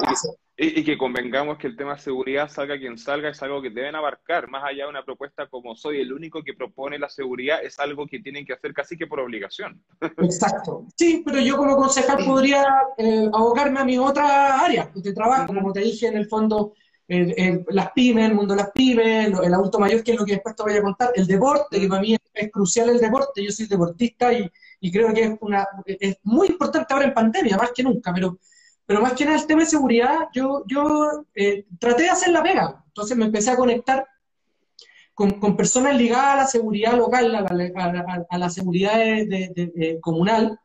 y, 0.57 0.85
que 0.85 0.97
convengamos 0.97 1.59
que 1.59 1.67
el 1.67 1.77
tema 1.77 1.95
de 1.95 2.01
seguridad, 2.01 2.49
salga 2.49 2.79
quien 2.79 2.97
salga, 2.97 3.29
es 3.29 3.43
algo 3.43 3.61
que 3.61 3.71
deben 3.71 3.97
abarcar. 3.97 4.49
Más 4.49 4.63
allá 4.63 4.85
de 4.85 4.91
una 4.91 5.05
propuesta 5.05 5.49
como 5.49 5.75
soy 5.75 6.01
el 6.01 6.13
único 6.13 6.43
que 6.45 6.55
propone 6.55 6.99
la 6.99 7.09
seguridad, 7.09 7.63
es 7.63 7.79
algo 7.81 8.07
que 8.07 8.21
tienen 8.21 8.47
que 8.47 8.53
hacer 8.53 8.73
casi 8.73 8.97
que 8.97 9.09
por 9.09 9.19
obligación. 9.19 9.83
Exacto. 10.19 10.87
Sí, 10.97 11.23
pero 11.27 11.41
yo 11.41 11.57
como 11.57 11.77
concejal 11.77 12.25
podría 12.25 12.65
eh, 12.97 13.29
abocarme 13.33 13.81
a 13.81 13.85
mi 13.85 13.99
otra 13.99 14.61
área 14.61 14.91
de 14.95 15.13
trabajo, 15.13 15.49
como 15.49 15.73
te 15.73 15.81
dije, 15.81 16.07
en 16.07 16.19
el 16.19 16.27
fondo, 16.27 16.75
las 17.09 17.91
pymes, 17.91 18.31
el 18.31 18.35
mundo 18.35 18.55
de 18.55 18.63
las 18.63 18.71
pymes, 18.71 19.27
el 19.27 19.55
adulto 19.55 19.81
mayor, 19.81 20.05
que 20.05 20.13
es 20.13 20.19
lo 20.19 20.25
que 20.25 20.35
después 20.35 20.55
te 20.55 20.63
voy 20.63 20.75
a 20.75 20.83
contar, 20.83 21.11
el 21.17 21.27
deporte, 21.27 21.81
que 21.81 21.89
para 21.89 22.01
mí 22.01 22.17
es, 22.33 22.51
crucial 22.53 22.91
el 22.91 23.01
deporte. 23.01 23.45
Yo 23.45 23.51
soy 23.51 23.67
deportista 23.67 24.33
y, 24.33 24.49
y 24.79 24.93
creo 24.93 25.13
que 25.13 25.25
es, 25.25 25.33
una, 25.41 25.67
es 25.85 26.17
muy 26.23 26.47
importante 26.47 26.95
ahora 26.95 27.07
en 27.07 27.15
pandemia, 27.15 27.57
más 27.57 27.73
que 27.73 27.83
nunca, 27.83 28.13
pero 28.15 28.39
pero 28.87 29.01
más 29.01 29.15
que 29.15 29.25
nada 29.25 29.39
el 29.39 29.47
tema 29.47 29.63
de 29.63 29.69
seguridad, 29.69 30.29
yo, 30.33 30.63
yo 30.67 31.27
eh, 31.35 31.67
traté 31.79 32.05
de 32.05 32.11
hacer 32.11 32.31
la 32.31 32.43
pega. 32.43 32.85
Entonces 32.87 33.17
me 33.17 33.25
empecé 33.25 33.51
a 33.51 33.57
conectar 33.57 34.07
con, 35.15 35.57
personas 35.57 35.97
ligadas 35.97 36.35
a 36.35 36.37
la 36.37 36.47
seguridad 36.47 36.97
local, 36.97 37.35
a 37.35 38.39
la, 38.39 38.51
seguridad 38.51 38.97
de, 38.97 39.99
comunal, 40.01 40.59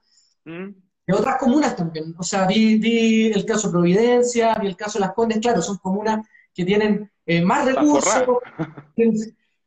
mm. 0.44 0.70
de 1.08 1.14
otras 1.14 1.38
comunas 1.38 1.76
también. 1.76 2.16
O 2.18 2.24
sea, 2.24 2.46
vi, 2.48 3.32
el 3.34 3.46
caso 3.46 3.68
de 3.68 3.74
Providencia, 3.74 4.56
vi 4.56 4.68
el 4.68 4.76
caso 4.76 5.00
de 5.00 5.06
Las 5.06 5.14
Condes, 5.14 5.40
claro, 5.40 5.62
son 5.62 5.78
comunas 5.78 6.28
que 6.54 6.66
tienen 6.66 7.10
eh, 7.26 7.42
más 7.42 7.66
recursos, 7.66 8.24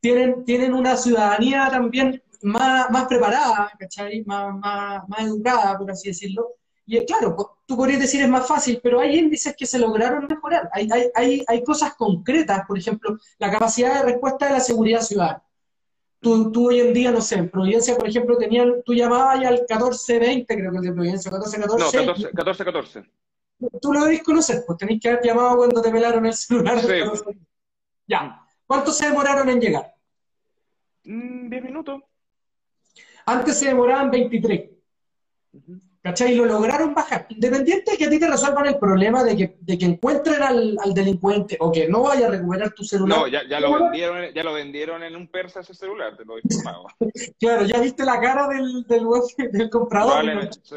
tienen, 0.01 0.45
tienen 0.45 0.75
una 0.75 0.97
ciudadanía 0.97 1.69
también 1.71 2.21
más, 2.43 2.91
más 2.91 3.07
preparada, 3.07 3.71
¿cachai? 3.79 4.25
Más, 4.27 4.55
más, 4.57 5.09
más 5.09 5.21
educada, 5.21 5.79
por 5.79 5.91
así 5.91 6.09
decirlo. 6.09 6.57
Y 6.87 7.05
claro, 7.07 7.62
tú 7.73 7.79
podrías 7.79 8.01
decir 8.01 8.21
es 8.21 8.29
más 8.29 8.47
fácil, 8.47 8.81
pero 8.83 9.01
hay 9.01 9.19
índices 9.19 9.57
que 9.57 9.65
se 9.65 9.79
lograron 9.79 10.27
mejorar. 10.27 10.69
Hay, 10.75 10.87
hay, 10.93 11.07
hay, 11.15 11.45
hay 11.49 11.65
cosas 11.65 11.95
concretas, 11.95 12.67
por 12.69 12.77
ejemplo, 12.77 13.17
la 13.39 13.51
capacidad 13.51 13.95
de 13.95 14.13
respuesta 14.13 14.47
de 14.47 14.53
la 14.53 14.61
seguridad 14.61 15.01
ciudadana. 15.01 15.43
Tú, 16.21 16.53
tú, 16.53 16.69
hoy 16.69 16.81
en 16.81 16.93
día, 16.93 17.11
no 17.11 17.23
sé, 17.23 17.37
en 17.37 17.49
Providencia, 17.49 17.97
por 17.97 18.07
ejemplo, 18.07 18.37
tenían, 18.37 18.83
tú 18.85 18.93
llamabas 18.93 19.41
ya 19.41 19.49
al 19.49 19.55
1420, 19.55 20.55
creo 20.55 20.71
que 20.71 20.77
es 20.77 20.83
de 20.83 20.93
Providencia, 20.93 21.31
1414. 21.31 21.97
No, 21.97 22.15
1414. 22.15 23.05
Tú 23.81 23.93
lo 23.93 24.05
debes 24.05 24.23
conocer, 24.23 24.65
pues 24.67 24.77
tenéis 24.77 25.01
que 25.01 25.09
haber 25.09 25.25
llamado 25.25 25.57
cuando 25.57 25.81
te 25.81 25.91
pelaron 25.91 26.27
el 26.27 26.35
celular. 26.35 26.79
Sí. 26.79 27.01
Ya. 28.07 28.45
¿Cuánto 28.67 28.93
se 28.93 29.07
demoraron 29.07 29.49
en 29.49 29.61
llegar? 29.61 29.95
10 31.05 31.17
mm, 31.17 31.65
minutos. 31.65 32.03
Antes 33.25 33.59
se 33.59 33.69
demoraban 33.69 34.11
23. 34.11 34.71
¿Cachai? 36.03 36.33
Y 36.33 36.37
lo 36.37 36.47
lograron 36.47 36.95
bajar. 36.95 37.27
Independiente 37.29 37.93
de 37.93 37.97
que 37.97 38.07
a 38.07 38.11
ti 38.11 38.19
te 38.19 38.29
resuelvan 38.29 38.67
el 38.67 38.79
problema 38.79 39.23
de 39.23 39.37
que, 39.37 39.57
de 39.61 39.79
que 39.79 39.85
encuentren 39.85 40.43
al, 40.43 40.77
delincuente 40.95 41.57
o 41.61 41.71
que 41.71 41.89
no 41.89 42.03
vaya 42.03 42.27
a 42.27 42.31
recuperar 42.31 42.73
tu 42.73 42.83
celular. 42.83 43.19
No, 43.21 43.29
ya, 43.29 43.43
ya, 43.49 43.61
lo, 43.61 43.73
vendieron, 43.73 44.35
ya 44.35 44.43
lo 44.43 44.53
vendieron 44.53 45.05
en 45.05 45.15
un 45.15 45.29
persa 45.29 45.61
ese 45.61 45.75
celular, 45.75 46.17
te 46.17 46.25
lo 46.25 46.39
he 46.39 46.41
informado. 46.45 46.87
claro, 47.39 47.65
ya 47.65 47.79
viste 47.79 48.05
la 48.05 48.21
cara 48.21 48.49
del, 48.49 48.83
del, 48.89 49.07
del 49.53 49.71
comprador. 49.71 50.51
sí. 50.63 50.77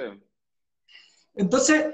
Entonces, 1.37 1.87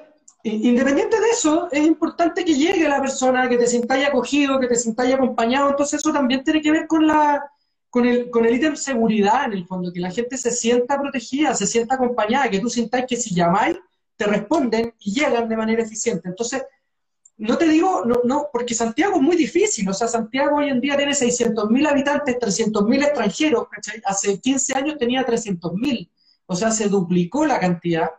independiente 0.44 1.20
de 1.20 1.30
eso, 1.30 1.68
es 1.72 1.86
importante 1.86 2.44
que 2.46 2.54
llegue 2.54 2.88
la 2.88 3.02
persona, 3.02 3.48
que 3.48 3.58
te 3.58 3.66
sintáis 3.66 4.08
acogido, 4.08 4.60
que 4.60 4.68
te 4.68 4.76
sintáis 4.76 5.16
acompañado. 5.16 5.70
Entonces, 5.70 6.00
eso 6.00 6.12
también 6.12 6.44
tiene 6.44 6.62
que 6.62 6.72
ver 6.72 6.86
con 6.86 7.08
la 7.08 7.50
con 7.92 8.06
el, 8.06 8.30
con 8.32 8.46
el 8.46 8.56
ítem 8.56 8.76
seguridad, 8.76 9.46
en 9.46 9.54
el 9.54 9.68
fondo, 9.68 9.92
que 9.92 10.00
la 10.00 10.10
gente 10.10 10.38
se 10.38 10.50
sienta 10.50 11.00
protegida, 11.00 11.54
se 11.54 11.68
sienta 11.68 11.96
acompañada, 11.96 12.50
que 12.50 12.60
tú 12.60 12.70
sientas 12.70 13.04
que 13.06 13.18
si 13.18 13.36
llamáis, 13.36 13.78
te 14.16 14.26
responden 14.26 14.94
y 15.00 15.14
llegan 15.14 15.50
de 15.50 15.58
manera 15.58 15.84
eficiente. 15.84 16.30
Entonces, 16.30 16.64
no 17.38 17.58
te 17.58 17.68
digo, 17.68 18.06
no, 18.06 18.22
no, 18.24 18.48
porque 18.52 18.74
Santiago 18.74 19.18
es 19.18 19.22
muy 19.22 19.36
difícil, 19.36 19.90
o 19.90 19.94
sea, 19.94 20.08
Santiago 20.08 20.58
hoy 20.58 20.70
en 20.70 20.80
día 20.80 20.96
tiene 20.96 21.12
600.000 21.12 21.88
habitantes, 21.88 22.38
300.000 22.38 23.04
extranjeros, 23.04 23.68
¿cachai? 23.70 24.02
Hace 24.06 24.40
15 24.40 24.78
años 24.78 24.98
tenía 24.98 25.26
300.000, 25.26 26.10
o 26.46 26.56
sea, 26.56 26.72
se 26.72 26.88
duplicó 26.88 27.46
la 27.46 27.60
cantidad, 27.60 28.10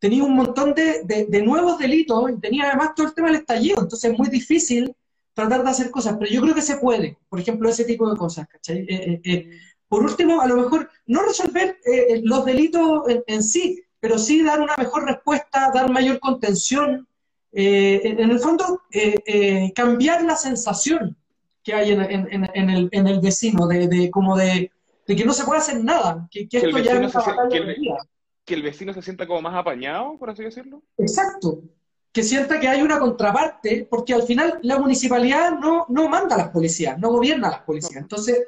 tenía 0.00 0.24
un 0.24 0.34
montón 0.34 0.74
de, 0.74 1.02
de, 1.04 1.26
de 1.26 1.42
nuevos 1.42 1.78
delitos 1.78 2.28
y 2.28 2.40
tenía 2.40 2.70
además 2.70 2.94
todo 2.96 3.06
el 3.06 3.14
tema 3.14 3.28
del 3.28 3.36
estallido, 3.36 3.82
entonces 3.82 4.10
es 4.10 4.18
muy 4.18 4.28
difícil 4.28 4.92
tratar 5.34 5.64
de 5.64 5.70
hacer 5.70 5.90
cosas, 5.90 6.16
pero 6.18 6.30
yo 6.30 6.40
creo 6.42 6.54
que 6.54 6.62
se 6.62 6.76
puede, 6.76 7.18
por 7.28 7.40
ejemplo, 7.40 7.68
ese 7.68 7.84
tipo 7.84 8.10
de 8.10 8.16
cosas, 8.16 8.46
¿cachai? 8.48 8.80
Eh, 8.80 8.86
eh, 8.88 9.20
eh, 9.24 9.50
por 9.88 10.02
último, 10.02 10.40
a 10.40 10.46
lo 10.46 10.56
mejor 10.56 10.88
no 11.06 11.22
resolver 11.22 11.78
los 12.22 12.44
delitos 12.46 13.02
en, 13.26 13.42
sí, 13.42 13.82
pero 14.00 14.18
sí 14.18 14.42
dar 14.42 14.60
una 14.60 14.74
mejor 14.76 15.04
respuesta, 15.04 15.70
dar 15.74 15.90
mayor 15.90 16.18
contención, 16.18 17.06
en, 17.54 18.30
el 18.30 18.38
fondo, 18.38 18.80
cambiar 19.74 20.24
la 20.24 20.36
sensación 20.36 21.14
que 21.62 21.74
hay 21.74 21.90
en, 21.90 22.00
el, 22.00 22.88
en 22.90 23.06
el, 23.06 23.20
vecino, 23.20 23.66
de, 23.66 24.10
como 24.10 24.34
de, 24.34 24.70
que 25.06 25.24
no 25.26 25.34
se 25.34 25.44
puede 25.44 25.60
hacer 25.60 25.84
nada, 25.84 26.26
que, 26.30 26.48
esto 26.50 26.78
ya 26.78 26.92
es 26.92 27.14
una 27.14 27.48
que 28.44 28.54
el 28.54 28.62
vecino 28.62 28.92
se 28.92 29.02
sienta 29.02 29.26
como 29.26 29.42
más 29.42 29.54
apañado, 29.54 30.16
por 30.18 30.30
así 30.30 30.42
decirlo. 30.42 30.82
Exacto, 30.98 31.62
que 32.12 32.22
sienta 32.22 32.60
que 32.60 32.68
hay 32.68 32.82
una 32.82 32.98
contraparte, 32.98 33.86
porque 33.88 34.12
al 34.12 34.24
final 34.24 34.58
la 34.62 34.78
municipalidad 34.78 35.58
no, 35.58 35.86
no 35.88 36.08
manda 36.08 36.34
a 36.34 36.38
las 36.38 36.48
policías, 36.50 36.98
no 36.98 37.10
gobierna 37.10 37.48
a 37.48 37.52
las 37.52 37.62
policías. 37.62 38.02
Entonces, 38.02 38.38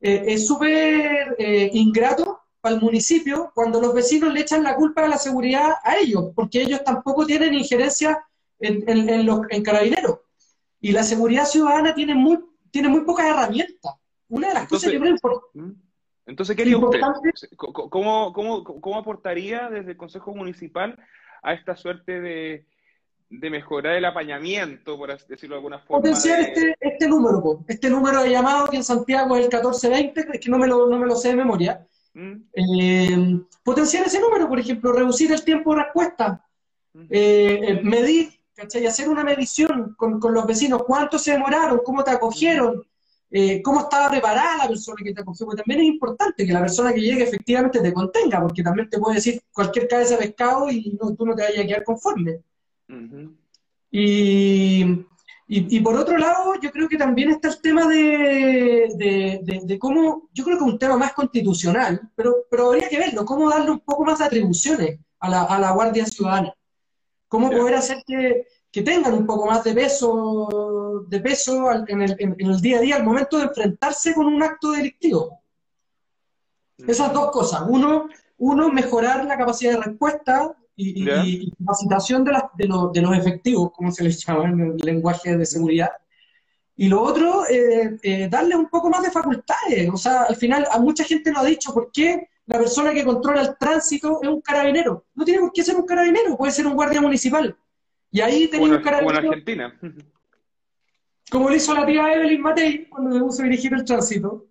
eh, 0.00 0.22
es 0.28 0.46
súper 0.46 1.34
eh, 1.36 1.70
ingrato 1.72 2.40
para 2.60 2.76
el 2.76 2.80
municipio 2.80 3.50
cuando 3.54 3.80
los 3.80 3.92
vecinos 3.92 4.32
le 4.32 4.40
echan 4.40 4.62
la 4.62 4.76
culpa 4.76 5.02
de 5.02 5.08
la 5.08 5.18
seguridad 5.18 5.72
a 5.82 5.96
ellos, 5.96 6.30
porque 6.34 6.62
ellos 6.62 6.84
tampoco 6.84 7.26
tienen 7.26 7.54
injerencia 7.54 8.24
en, 8.60 8.88
en, 8.88 9.26
los, 9.26 9.40
en 9.50 9.64
carabineros. 9.64 10.20
Y 10.80 10.92
la 10.92 11.02
seguridad 11.02 11.44
ciudadana 11.44 11.94
tiene 11.94 12.14
muy, 12.14 12.38
tiene 12.70 12.88
muy 12.88 13.00
pocas 13.00 13.26
herramientas. 13.26 13.94
Una 14.28 14.48
de 14.48 14.54
las 14.54 14.68
cosas 14.68 14.92
que 14.92 15.00
creo 15.00 15.16
¿Mm? 15.54 15.70
Entonces, 16.26 16.54
¿qué 16.54 16.62
haría 16.62 16.76
usted? 16.76 17.00
¿Cómo, 17.56 18.32
cómo, 18.32 18.62
¿Cómo 18.62 18.98
aportaría 18.98 19.70
desde 19.70 19.92
el 19.92 19.96
Consejo 19.96 20.34
Municipal 20.34 20.96
a 21.42 21.54
esta 21.54 21.74
suerte 21.74 22.20
de, 22.20 22.66
de 23.30 23.50
mejorar 23.50 23.96
el 23.96 24.04
apañamiento, 24.04 24.96
por 24.96 25.10
decirlo 25.26 25.54
de 25.54 25.58
alguna 25.58 25.78
forma. 25.80 26.02
Potenciar 26.02 26.40
este, 26.40 26.74
este 26.80 27.08
número, 27.08 27.64
este 27.68 27.90
número 27.90 28.22
de 28.22 28.30
llamado 28.30 28.68
que 28.68 28.76
en 28.76 28.84
Santiago 28.84 29.36
es 29.36 29.44
el 29.44 29.50
1420, 29.50 30.28
es 30.32 30.40
que 30.40 30.50
no 30.50 30.58
me 30.58 30.66
lo, 30.66 30.86
no 30.86 30.98
me 30.98 31.06
lo 31.06 31.14
sé 31.14 31.28
de 31.28 31.36
memoria. 31.36 31.86
Mm. 32.14 32.32
Eh, 32.54 33.40
potenciar 33.62 34.06
ese 34.06 34.20
número, 34.20 34.48
por 34.48 34.58
ejemplo, 34.58 34.92
reducir 34.92 35.30
el 35.30 35.44
tiempo 35.44 35.74
de 35.74 35.82
respuesta, 35.82 36.44
mm. 36.94 37.02
eh, 37.10 37.60
eh, 37.62 37.80
medir, 37.82 38.30
¿cachai? 38.54 38.86
Hacer 38.86 39.08
una 39.08 39.24
medición 39.24 39.94
con, 39.96 40.18
con, 40.18 40.32
los 40.32 40.46
vecinos, 40.46 40.84
cuánto 40.86 41.18
se 41.18 41.32
demoraron, 41.32 41.80
cómo 41.84 42.02
te 42.02 42.10
acogieron, 42.10 42.82
cómo 43.62 43.80
estaba 43.80 44.08
preparada 44.08 44.56
la 44.56 44.68
persona 44.68 44.96
que 45.04 45.12
te 45.12 45.20
acogió, 45.20 45.44
porque 45.44 45.62
también 45.62 45.80
es 45.80 45.92
importante 45.92 46.46
que 46.46 46.52
la 46.52 46.60
persona 46.60 46.94
que 46.94 47.02
llegue 47.02 47.24
efectivamente 47.24 47.80
te 47.80 47.92
contenga, 47.92 48.40
porque 48.40 48.62
también 48.62 48.88
te 48.88 48.98
puede 48.98 49.16
decir 49.16 49.42
cualquier 49.52 49.86
cabeza 49.86 50.16
de 50.16 50.28
pescado 50.28 50.70
y 50.70 50.96
no, 50.98 51.14
tú 51.14 51.26
no 51.26 51.34
te 51.34 51.42
vayas 51.42 51.62
a 51.62 51.66
quedar 51.66 51.84
conforme 51.84 52.40
y, 53.90 55.06
y, 55.50 55.80
por 55.80 55.96
otro 55.96 56.18
lado, 56.18 56.54
yo 56.60 56.70
creo 56.70 56.88
que 56.88 56.98
también 56.98 57.30
está 57.30 57.48
el 57.48 57.60
tema 57.60 57.86
de, 57.88 59.40
de, 59.64 59.78
cómo, 59.78 60.28
yo 60.34 60.44
creo 60.44 60.58
que 60.58 60.64
es 60.64 60.70
un 60.70 60.78
tema 60.78 60.98
más 60.98 61.14
constitucional, 61.14 62.10
pero, 62.14 62.44
pero 62.50 62.66
habría 62.66 62.88
que 62.88 62.98
verlo, 62.98 63.24
cómo 63.24 63.48
darle 63.48 63.70
un 63.70 63.80
poco 63.80 64.04
más 64.04 64.18
de 64.18 64.26
atribuciones 64.26 65.00
a 65.20 65.30
la, 65.30 65.42
a 65.44 65.58
la 65.58 65.70
Guardia 65.72 66.04
Ciudadana. 66.04 66.52
Cómo 67.28 67.50
poder 67.50 67.74
hacer 67.76 68.02
que, 68.06 68.46
que, 68.70 68.82
tengan 68.82 69.14
un 69.14 69.26
poco 69.26 69.46
más 69.46 69.64
de 69.64 69.74
peso, 69.74 71.04
de 71.08 71.20
peso 71.20 71.72
en, 71.72 72.02
el, 72.02 72.16
en, 72.18 72.36
el, 72.38 72.60
día 72.60 72.78
a 72.78 72.80
día 72.80 72.96
al 72.96 73.04
momento 73.04 73.38
de 73.38 73.44
enfrentarse 73.44 74.14
con 74.14 74.26
un 74.26 74.42
acto 74.42 74.72
delictivo. 74.72 75.40
Esas 76.86 77.12
dos 77.12 77.30
cosas. 77.30 77.64
Uno, 77.68 78.08
uno, 78.36 78.70
mejorar 78.70 79.24
la 79.24 79.36
capacidad 79.36 79.72
de 79.72 79.82
respuesta 79.82 80.54
y, 80.80 81.50
capacitación 81.58 82.24
de, 82.24 82.32
de, 82.54 82.68
de, 82.92 83.02
los 83.02 83.18
efectivos, 83.18 83.72
como 83.72 83.90
se 83.90 84.04
les 84.04 84.18
llama 84.24 84.48
en 84.48 84.60
el 84.60 84.76
lenguaje 84.76 85.36
de 85.36 85.44
seguridad. 85.44 85.90
Y 86.76 86.88
lo 86.88 87.02
otro, 87.02 87.44
eh, 87.48 87.98
eh, 88.02 88.28
darle 88.30 88.54
un 88.54 88.68
poco 88.68 88.88
más 88.88 89.02
de 89.02 89.10
facultades. 89.10 89.90
O 89.92 89.96
sea, 89.96 90.22
al 90.22 90.36
final, 90.36 90.64
a 90.70 90.78
mucha 90.78 91.02
gente 91.02 91.32
lo 91.32 91.40
ha 91.40 91.44
dicho, 91.44 91.74
¿por 91.74 91.90
qué 91.90 92.28
la 92.46 92.58
persona 92.58 92.94
que 92.94 93.04
controla 93.04 93.42
el 93.42 93.58
tránsito 93.58 94.20
es 94.22 94.28
un 94.28 94.40
carabinero? 94.40 95.06
No 95.14 95.24
tiene 95.24 95.40
por 95.40 95.52
qué 95.52 95.64
ser 95.64 95.74
un 95.74 95.84
carabinero, 95.84 96.36
puede 96.36 96.52
ser 96.52 96.68
un 96.68 96.74
guardia 96.74 97.00
municipal. 97.00 97.56
Y 98.12 98.20
ahí 98.20 98.46
tenía 98.46 98.76
un 98.76 98.82
carabinero. 98.82 99.20
Como 99.20 99.26
en 99.26 99.38
Argentina. 99.40 99.78
Como 101.30 101.50
lo 101.50 101.56
hizo 101.56 101.74
la 101.74 101.84
tía 101.84 102.14
Evelyn 102.14 102.40
Matei 102.40 102.88
cuando 102.88 103.12
se 103.12 103.20
puso 103.20 103.42
a 103.42 103.44
dirigir 103.44 103.74
el 103.74 103.84
tránsito. 103.84 104.46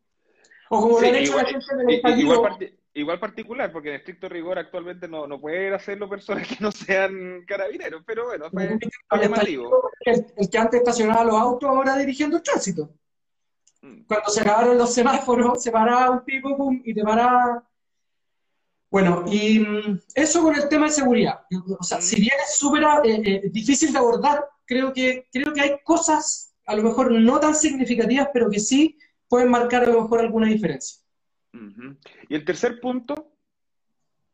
O 0.69 0.79
como 0.79 0.99
lo 0.99 1.07
han 1.07 1.15
hecho 1.15 1.35
la 1.35 1.45
gente 1.45 1.65
del 1.75 2.19
igual 2.19 2.76
particular, 3.05 3.71
porque 3.71 3.89
en 3.89 3.95
estricto 3.95 4.29
rigor 4.29 4.57
actualmente 4.57 5.07
no, 5.07 5.27
no 5.27 5.39
pueden 5.39 5.73
hacerlo 5.73 6.10
personas 6.10 6.47
que 6.47 6.57
no 6.60 6.71
sean 6.71 7.43
carabineros, 7.45 8.03
pero 8.05 8.25
bueno, 8.25 8.49
fue 8.51 8.77
llamativo. 9.21 9.91
El, 10.01 10.25
el, 10.36 10.49
que 10.49 10.57
antes 10.57 10.79
estacionaba 10.79 11.23
los 11.23 11.36
autos 11.36 11.69
ahora 11.69 11.97
dirigiendo 11.97 12.38
el 12.38 12.43
tránsito. 12.43 12.89
Mm. 13.81 14.03
Cuando 14.07 14.29
se 14.29 14.41
acabaron 14.41 14.77
los 14.77 14.93
semáforos, 14.93 15.62
se 15.62 15.71
paraba 15.71 16.12
un 16.12 16.25
tipo 16.25 16.71
y 16.83 16.93
te 16.93 17.03
paraba. 17.03 17.63
Bueno, 18.89 19.25
y 19.27 19.60
mm, 19.60 20.01
eso 20.15 20.41
con 20.41 20.55
el 20.55 20.67
tema 20.69 20.86
de 20.86 20.91
seguridad. 20.91 21.41
O 21.79 21.83
sea, 21.83 22.01
si 22.01 22.17
mm. 22.17 22.19
bien 22.19 22.36
es 22.43 22.57
súper 22.57 22.83
eh, 22.83 23.21
eh, 23.25 23.49
difícil 23.51 23.91
de 23.91 23.99
abordar, 23.99 24.45
creo 24.65 24.93
que, 24.93 25.27
creo 25.31 25.53
que 25.53 25.62
hay 25.62 25.79
cosas, 25.83 26.53
a 26.65 26.75
lo 26.75 26.83
mejor 26.83 27.12
no 27.12 27.39
tan 27.39 27.55
significativas, 27.55 28.29
pero 28.33 28.49
que 28.49 28.60
sí 28.60 28.97
pueden 29.27 29.49
marcar 29.49 29.83
a 29.83 29.88
lo 29.88 30.01
mejor 30.01 30.19
alguna 30.19 30.47
diferencia. 30.47 31.01
¿Y 32.30 32.36
el 32.36 32.46
tercer 32.46 32.80
punto? 32.80 33.34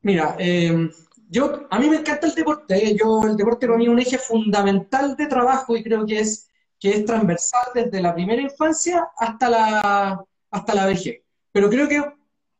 Mira, 0.02 0.36
em, 0.38 0.92
yo, 1.30 1.68
a 1.70 1.80
mí 1.80 1.90
me 1.90 1.98
encanta 1.98 2.28
el 2.28 2.36
deporte. 2.36 2.76
¿eh? 2.76 2.96
Yo, 3.00 3.24
el 3.24 3.38
deporte 3.38 3.68
para 3.68 3.78
mí 3.78 3.86
es 3.86 3.90
un 3.90 4.00
eje 4.00 4.18
fundamental 4.18 5.16
de 5.16 5.28
trabajo 5.28 5.76
y 5.76 5.84
creo 5.84 6.06
que 6.06 6.20
es, 6.20 6.50
que 6.80 6.92
es 6.92 7.06
transversal 7.06 7.68
desde 7.74 8.02
la 8.02 8.14
primera 8.14 8.42
infancia 8.42 9.08
hasta 9.18 9.50
la, 9.50 10.24
hasta 10.52 10.76
la 10.76 10.86
vejez. 10.86 11.22
Pero 11.52 11.70
creo 11.70 11.88
que 11.88 12.04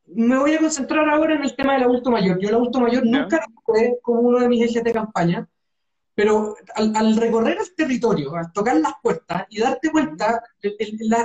me 0.08 0.38
voy 0.38 0.54
a 0.54 0.60
concentrar 0.60 1.08
ahora 1.10 1.36
en 1.36 1.44
el 1.44 1.56
tema 1.56 1.74
del 1.74 1.84
adulto 1.84 2.12
mayor. 2.12 2.40
Yo 2.40 2.50
el 2.50 2.56
adulto 2.56 2.80
mayor 2.80 3.06
nunca 3.06 3.38
lo 3.38 3.62
fue 3.66 4.00
como 4.02 4.22
uno 4.22 4.40
de 4.40 4.50
mis 4.50 4.64
ejes 4.64 4.84
de 4.84 4.94
campaña, 4.94 5.48
pero 6.16 6.56
al, 6.76 7.16
recorrer 7.18 7.58
el 7.60 7.76
territorio, 7.76 8.36
al 8.36 8.52
tocar 8.54 8.78
las 8.78 8.94
puertas 9.02 9.46
y 9.50 9.60
darte 9.60 9.90
cuenta 9.90 10.42
de 10.62 10.76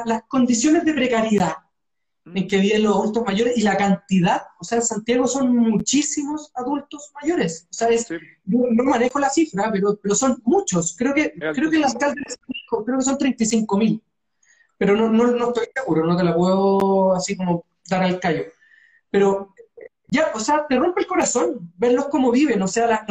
las 0.07 0.23
condiciones 0.25 0.85
de 0.85 0.95
precariedad 0.95 1.55
en 2.35 2.49
que 2.49 2.59
viven 2.59 2.83
los 2.83 2.97
adultos 2.97 3.25
mayores 3.27 3.57
y 3.57 3.63
la 3.63 3.77
cantidad, 3.77 4.43
o 4.61 4.65
sea, 4.65 4.79
en 4.79 4.85
Santiago 4.85 5.27
son 5.27 5.57
muchísimos 5.57 6.51
adultos 6.55 7.11
mayores. 7.21 7.67
O 7.71 7.75
sea, 7.75 7.89
no, 8.45 8.85
manejo 8.85 9.19
la 9.19 9.31
cifra, 9.31 9.71
pero, 9.73 9.99
pero 10.03 10.15
son 10.15 10.41
muchos. 10.45 10.97
Creo 10.97 11.15
que, 11.15 11.33
creo 11.33 11.71
que 11.71 11.79
las 11.79 11.95
alcalde 11.95 12.23
creo 12.85 12.99
que 12.99 13.05
son 13.05 13.19
35 13.19 13.79
mil, 13.79 14.03
pero 14.77 14.97
no, 14.97 15.09
no, 15.09 15.27
no 15.29 15.49
estoy 15.49 15.67
seguro, 15.75 16.07
no 16.07 16.17
te 16.17 16.25
la 16.25 16.35
puedo 16.35 17.15
así 17.15 17.37
como 17.37 17.65
dar 17.89 18.03
al 18.03 18.21
callo. 18.21 18.45
Pero 19.11 19.55
ya, 20.11 20.31
o 20.35 20.41
sea, 20.41 20.67
te 20.67 20.77
rompe 20.77 21.03
el 21.03 21.07
corazón 21.07 21.73
verlos 21.77 22.07
cómo 22.07 22.31
viven, 22.31 22.61
o 22.63 22.69
sea, 22.69 23.07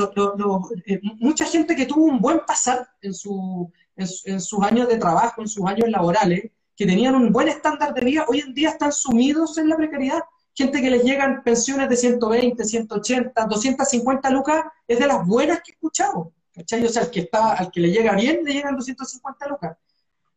eh, 0.85 0.99
mucha 1.19 1.45
gente 1.45 1.75
que 1.75 1.85
tuvo 1.85 2.05
un 2.05 2.19
buen 2.19 2.41
pasar 2.45 2.87
en, 3.01 3.13
su, 3.13 3.71
en, 3.95 4.41
sus 4.41 4.63
años 4.63 4.87
de 4.87 4.97
trabajo, 4.97 5.41
en 5.41 5.47
sus 5.47 5.65
años 5.65 5.89
laborales, 5.89 6.51
que 6.77 6.85
tenían 6.85 7.15
un 7.15 7.31
buen 7.33 7.47
estándar 7.47 7.91
de 7.93 8.05
vida, 8.05 8.25
hoy 8.27 8.39
en 8.39 8.53
día 8.53 8.69
están 8.69 8.93
sumidos 8.93 9.57
en 9.57 9.67
la 9.67 9.75
precariedad. 9.75 10.21
Gente 10.53 10.79
que 10.79 10.91
les 10.91 11.03
llegan 11.03 11.43
pensiones 11.43 11.89
de 11.89 11.97
120, 11.97 12.63
180, 12.63 13.45
250 13.45 14.29
lucas, 14.29 14.63
es 14.87 14.99
de 14.99 15.07
las 15.07 15.25
buenas 15.25 15.61
que 15.61 15.71
he 15.71 15.73
escuchado. 15.73 16.33
¿cachai? 16.53 16.85
O 16.85 16.89
sea, 16.89 17.01
al 17.01 17.11
que, 17.11 17.21
está, 17.21 17.53
al 17.53 17.71
que 17.71 17.79
le 17.79 17.89
llega 17.89 18.13
bien, 18.13 18.41
le 18.43 18.53
llegan 18.53 18.75
250 18.75 19.47
lucas. 19.47 19.75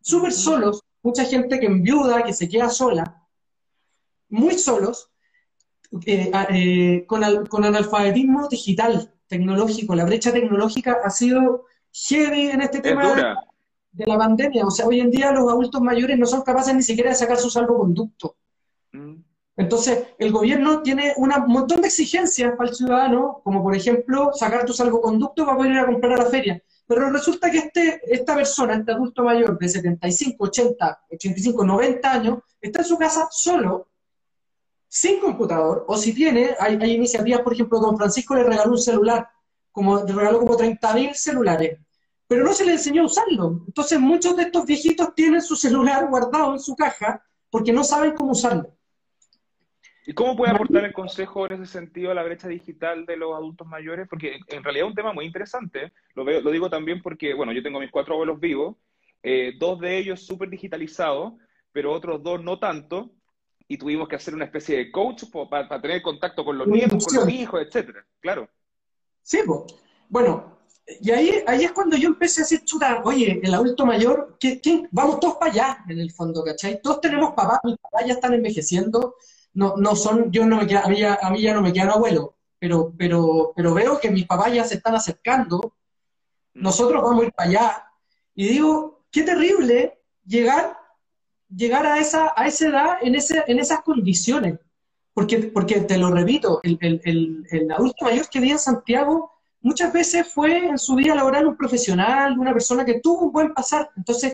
Súper 0.00 0.32
solos, 0.32 0.82
mucha 1.02 1.24
gente 1.24 1.60
que 1.60 1.66
enviuda, 1.66 2.22
que 2.22 2.32
se 2.32 2.48
queda 2.48 2.70
sola, 2.70 3.22
muy 4.30 4.58
solos, 4.58 5.10
eh, 6.06 6.30
eh, 6.50 7.04
con, 7.06 7.46
con, 7.46 7.64
analfabetismo 7.66 8.48
digital, 8.48 9.12
tecnológico. 9.26 9.94
La 9.94 10.06
brecha 10.06 10.32
tecnológica 10.32 11.00
ha 11.04 11.10
sido 11.10 11.66
heavy 11.92 12.48
en 12.48 12.62
este 12.62 12.80
tema 12.80 13.44
de, 13.92 14.06
la 14.06 14.18
pandemia. 14.18 14.66
O 14.66 14.70
sea, 14.70 14.86
hoy 14.86 15.00
en 15.00 15.10
día 15.10 15.32
los 15.32 15.50
adultos 15.50 15.80
mayores 15.80 16.18
no 16.18 16.26
son 16.26 16.42
capaces 16.42 16.74
ni 16.74 16.82
siquiera 16.82 17.10
de 17.10 17.16
sacar 17.16 17.38
su 17.38 17.50
salvoconducto. 17.50 18.36
Mm. 18.92 19.16
Entonces, 19.56 20.04
el 20.18 20.32
gobierno 20.32 20.80
tiene 20.80 21.12
un 21.16 21.30
montón 21.48 21.82
de 21.82 21.88
exigencias 21.88 22.54
para 22.56 22.70
el 22.70 22.74
ciudadano, 22.74 23.40
como 23.44 23.62
por 23.62 23.74
ejemplo 23.74 24.32
sacar 24.32 24.64
tu 24.64 24.72
salvoconducto 24.72 25.44
para 25.44 25.56
poder 25.56 25.72
ir 25.72 25.78
a 25.78 25.86
comprar 25.86 26.14
a 26.14 26.24
la 26.24 26.30
feria. 26.30 26.62
Pero 26.86 27.10
resulta 27.10 27.50
que 27.50 27.58
este, 27.58 28.00
esta 28.04 28.34
persona, 28.34 28.74
este 28.74 28.92
adulto 28.92 29.22
mayor 29.22 29.58
de 29.58 29.68
75, 29.68 30.44
80, 30.44 31.00
85, 31.12 31.64
90 31.64 32.12
años, 32.12 32.38
está 32.60 32.80
en 32.80 32.84
su 32.86 32.96
casa 32.96 33.28
solo 33.30 33.90
sin 34.90 35.20
computador, 35.20 35.84
o 35.86 35.96
si 35.96 36.12
tiene, 36.12 36.56
hay, 36.58 36.74
iniciativas, 36.74 37.42
por 37.42 37.52
ejemplo, 37.52 37.78
don 37.78 37.96
Francisco 37.96 38.34
le 38.34 38.42
regaló 38.42 38.72
un 38.72 38.78
celular, 38.78 39.28
como, 39.70 40.02
le 40.02 40.12
regaló 40.12 40.40
como 40.40 40.56
30.000 40.56 41.14
celulares, 41.14 41.78
pero 42.30 42.44
no 42.44 42.52
se 42.52 42.64
le 42.64 42.74
enseñó 42.74 43.02
a 43.02 43.06
usarlo. 43.06 43.64
Entonces 43.66 43.98
muchos 43.98 44.36
de 44.36 44.44
estos 44.44 44.64
viejitos 44.64 45.16
tienen 45.16 45.42
su 45.42 45.56
celular 45.56 46.08
guardado 46.08 46.52
en 46.52 46.60
su 46.60 46.76
caja 46.76 47.20
porque 47.50 47.72
no 47.72 47.82
saben 47.82 48.12
cómo 48.12 48.30
usarlo. 48.30 48.72
¿Y 50.06 50.14
cómo 50.14 50.36
puede 50.36 50.52
aportar 50.52 50.84
el 50.84 50.92
Consejo 50.92 51.46
en 51.46 51.54
ese 51.54 51.66
sentido 51.66 52.12
a 52.12 52.14
la 52.14 52.22
brecha 52.22 52.46
digital 52.46 53.04
de 53.04 53.16
los 53.16 53.34
adultos 53.34 53.66
mayores? 53.66 54.06
Porque 54.08 54.38
en 54.46 54.62
realidad 54.62 54.86
es 54.86 54.90
un 54.90 54.94
tema 54.94 55.12
muy 55.12 55.24
interesante. 55.24 55.92
Lo, 56.14 56.24
veo, 56.24 56.40
lo 56.40 56.52
digo 56.52 56.70
también 56.70 57.02
porque, 57.02 57.34
bueno, 57.34 57.50
yo 57.50 57.64
tengo 57.64 57.80
mis 57.80 57.90
cuatro 57.90 58.14
abuelos 58.14 58.38
vivos, 58.38 58.76
eh, 59.24 59.54
dos 59.58 59.80
de 59.80 59.98
ellos 59.98 60.24
súper 60.24 60.50
digitalizados, 60.50 61.32
pero 61.72 61.90
otros 61.92 62.22
dos 62.22 62.40
no 62.44 62.60
tanto 62.60 63.10
y 63.66 63.76
tuvimos 63.76 64.08
que 64.08 64.14
hacer 64.14 64.36
una 64.36 64.44
especie 64.44 64.76
de 64.76 64.92
coach 64.92 65.24
para, 65.50 65.80
tener 65.80 66.00
contacto 66.00 66.44
con 66.44 66.56
los 66.56 66.68
nietos, 66.68 67.04
con 67.06 67.16
los 67.16 67.28
hijos, 67.28 67.60
etcétera, 67.60 68.06
claro. 68.20 68.48
Sí, 69.20 69.40
pues. 69.44 69.62
Bueno, 70.08 70.59
y 71.00 71.10
ahí, 71.10 71.42
ahí 71.46 71.64
es 71.64 71.72
cuando 71.72 71.96
yo 71.96 72.08
empecé 72.08 72.40
a 72.40 72.44
decir, 72.44 72.64
chuta, 72.64 73.02
oye, 73.04 73.40
el 73.42 73.54
adulto 73.54 73.86
mayor, 73.86 74.36
vamos 74.90 75.20
todos 75.20 75.36
para 75.36 75.52
allá, 75.52 75.84
en 75.88 75.98
el 75.98 76.10
fondo, 76.10 76.42
¿cachai? 76.42 76.80
Todos 76.82 77.00
tenemos 77.00 77.34
papás, 77.34 77.60
mis 77.64 77.76
papás 77.78 78.04
ya 78.06 78.14
están 78.14 78.34
envejeciendo, 78.34 79.14
no, 79.54 79.74
no 79.76 79.94
son, 79.96 80.30
yo 80.30 80.46
no 80.46 80.56
me 80.56 80.66
queda, 80.66 80.82
a, 80.82 80.88
mí 80.88 80.98
ya, 80.98 81.18
a 81.20 81.30
mí 81.30 81.42
ya 81.42 81.54
no 81.54 81.62
me 81.62 81.72
quedan 81.72 81.90
abuelos, 81.90 82.30
pero, 82.58 82.92
pero, 82.96 83.52
pero 83.54 83.74
veo 83.74 83.98
que 84.00 84.10
mis 84.10 84.26
papás 84.26 84.52
ya 84.52 84.64
se 84.64 84.76
están 84.76 84.94
acercando, 84.94 85.74
nosotros 86.54 87.02
vamos 87.02 87.22
a 87.22 87.26
ir 87.26 87.32
para 87.32 87.48
allá, 87.48 87.84
y 88.34 88.48
digo, 88.48 89.04
qué 89.10 89.22
terrible 89.22 89.98
llegar 90.24 90.80
llegar 91.54 91.86
a 91.86 91.98
esa, 91.98 92.32
a 92.36 92.46
esa 92.46 92.68
edad 92.68 92.98
en, 93.02 93.14
ese, 93.14 93.42
en 93.46 93.58
esas 93.58 93.82
condiciones. 93.82 94.58
Porque, 95.12 95.38
porque 95.38 95.80
te 95.80 95.98
lo 95.98 96.10
repito, 96.10 96.60
el, 96.62 96.78
el, 96.80 97.44
el, 97.50 97.72
adulto 97.72 98.04
mayor 98.04 98.28
que 98.28 98.40
vive 98.40 98.52
en 98.52 98.58
Santiago 98.58 99.32
muchas 99.60 99.92
veces 99.92 100.32
fue 100.32 100.68
en 100.68 100.78
su 100.78 100.94
vida 100.94 101.14
laboral 101.14 101.46
un 101.46 101.56
profesional, 101.56 102.38
una 102.38 102.52
persona 102.52 102.84
que 102.84 103.00
tuvo 103.00 103.26
un 103.26 103.32
buen 103.32 103.54
pasar. 103.54 103.90
Entonces, 103.96 104.32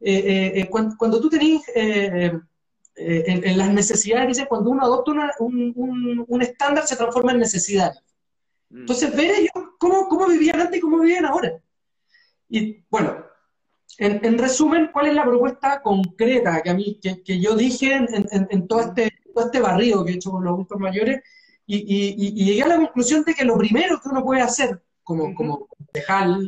eh, 0.00 0.18
eh, 0.18 0.52
eh, 0.60 0.68
cuando, 0.70 0.96
cuando, 0.96 1.20
tú 1.20 1.28
tenés 1.28 1.62
en, 1.74 3.58
las 3.58 3.70
necesidades, 3.72 4.28
dice, 4.28 4.46
cuando 4.46 4.70
uno 4.70 4.82
adopta 4.82 5.12
un, 5.40 5.72
un, 5.74 6.24
un, 6.26 6.42
estándar 6.42 6.86
se 6.86 6.96
transforma 6.96 7.32
en 7.32 7.38
necesidad. 7.38 7.92
Mm. 8.70 8.80
Entonces, 8.80 9.14
ver 9.16 9.30
ellos 9.30 9.52
cómo, 9.78 10.08
cómo 10.08 10.26
vivían 10.26 10.60
antes 10.60 10.78
y 10.78 10.80
cómo 10.80 11.00
vivían 11.00 11.24
ahora. 11.24 11.60
Y 12.48 12.84
bueno, 12.88 13.24
en, 13.98 14.38
resumen, 14.38 14.90
¿cuál 14.92 15.08
es 15.08 15.14
la 15.14 15.24
propuesta 15.24 15.82
concreta 15.82 16.62
que 16.62 16.70
a 16.70 16.74
mí, 16.74 17.00
que, 17.00 17.40
yo 17.40 17.56
dije 17.56 17.94
en, 17.94 18.68
todo, 18.68 18.80
este, 18.80 19.12
todo 19.34 19.46
este 19.46 19.60
barrido 19.60 20.04
que 20.04 20.12
he 20.12 20.14
hecho 20.14 20.30
con 20.30 20.44
los 20.44 20.52
adultos 20.52 20.78
mayores? 20.78 21.20
Y, 21.70 22.44
llegué 22.44 22.62
a 22.62 22.68
la 22.68 22.76
conclusión 22.76 23.22
de 23.24 23.34
que 23.34 23.44
lo 23.44 23.58
primero 23.58 24.00
que 24.00 24.08
uno 24.08 24.24
puede 24.24 24.40
hacer 24.40 24.82
como, 25.02 25.34
como 25.34 25.68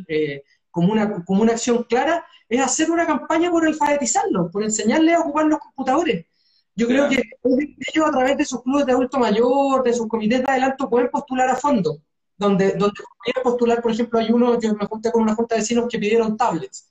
eh, 0.09 0.43
como, 0.71 0.93
una, 0.93 1.25
como 1.25 1.43
una 1.43 1.53
acción 1.53 1.85
clara, 1.85 2.27
es 2.49 2.61
hacer 2.61 2.91
una 2.91 3.07
campaña 3.07 3.51
por 3.51 3.67
alfabetizarlos, 3.67 4.51
por 4.51 4.65
enseñarles 4.65 5.15
a 5.15 5.21
ocupar 5.21 5.47
los 5.47 5.59
computadores. 5.59 6.27
Yo 6.75 6.87
creo 6.87 7.09
que 7.09 7.23
ellos 7.45 8.07
a 8.07 8.11
través 8.11 8.39
de 8.39 8.45
sus 8.45 8.63
clubes 8.63 8.87
de 8.87 8.93
adulto 8.93 9.19
mayor, 9.19 9.83
de 9.83 9.93
sus 9.93 10.09
comités 10.09 10.41
de 10.41 10.51
adelanto, 10.51 10.89
pueden 10.89 11.11
postular 11.11 11.49
a 11.51 11.57
fondo. 11.57 11.99
Donde, 12.37 12.73
donde 12.73 12.95
postular, 13.43 13.83
por 13.83 13.93
ejemplo, 13.93 14.19
hay 14.19 14.33
uno, 14.33 14.59
yo 14.59 14.75
me 14.75 14.87
junté 14.87 15.13
con 15.13 15.23
una 15.23 15.35
junta 15.35 15.55
de 15.55 15.61
vecinos 15.61 15.87
que 15.91 15.99
pidieron 15.99 16.39
tablets 16.39 16.91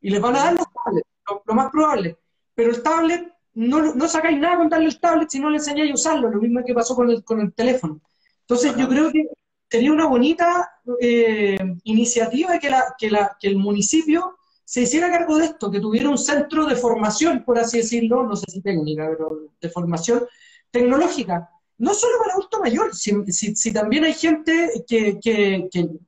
y 0.00 0.08
les 0.08 0.20
van 0.20 0.36
a 0.36 0.44
dar 0.44 0.54
los 0.54 0.66
tablets, 0.72 1.08
lo, 1.44 1.54
más 1.54 1.70
probable. 1.70 2.16
Pero 2.54 2.70
el 2.70 2.82
tablet, 2.82 3.30
no, 3.68 3.94
no 3.94 4.08
sacáis 4.08 4.38
nada 4.38 4.56
con 4.56 4.68
darle 4.70 4.86
el 4.86 4.98
tablet 4.98 5.28
si 5.28 5.38
no 5.38 5.50
le 5.50 5.58
enseñáis 5.58 5.90
a 5.90 5.94
usarlo, 5.94 6.30
lo 6.30 6.40
mismo 6.40 6.64
que 6.64 6.72
pasó 6.72 6.94
con 6.94 7.10
el, 7.10 7.22
con 7.22 7.40
el 7.40 7.52
teléfono. 7.52 8.00
Entonces 8.40 8.74
yo 8.76 8.88
creo 8.88 9.12
que 9.12 9.28
sería 9.68 9.92
una 9.92 10.06
bonita 10.06 10.70
eh, 11.00 11.58
iniciativa 11.84 12.58
que, 12.58 12.70
la, 12.70 12.94
que, 12.98 13.10
la, 13.10 13.36
que 13.38 13.48
el 13.48 13.56
municipio 13.56 14.38
se 14.64 14.82
hiciera 14.82 15.10
cargo 15.10 15.36
de 15.36 15.46
esto, 15.46 15.70
que 15.70 15.80
tuviera 15.80 16.08
un 16.08 16.16
centro 16.16 16.64
de 16.64 16.74
formación, 16.74 17.44
por 17.44 17.58
así 17.58 17.78
decirlo, 17.78 18.26
no 18.26 18.34
sé 18.34 18.46
si 18.50 18.62
técnica, 18.62 19.08
pero 19.10 19.50
de 19.60 19.68
formación 19.68 20.24
tecnológica, 20.70 21.50
no 21.78 21.92
solo 21.92 22.18
para 22.18 22.34
adulto 22.34 22.60
mayor, 22.60 22.94
si, 22.94 23.72
también 23.72 24.04
hay 24.04 24.14
gente 24.14 24.84
que, 24.86 25.18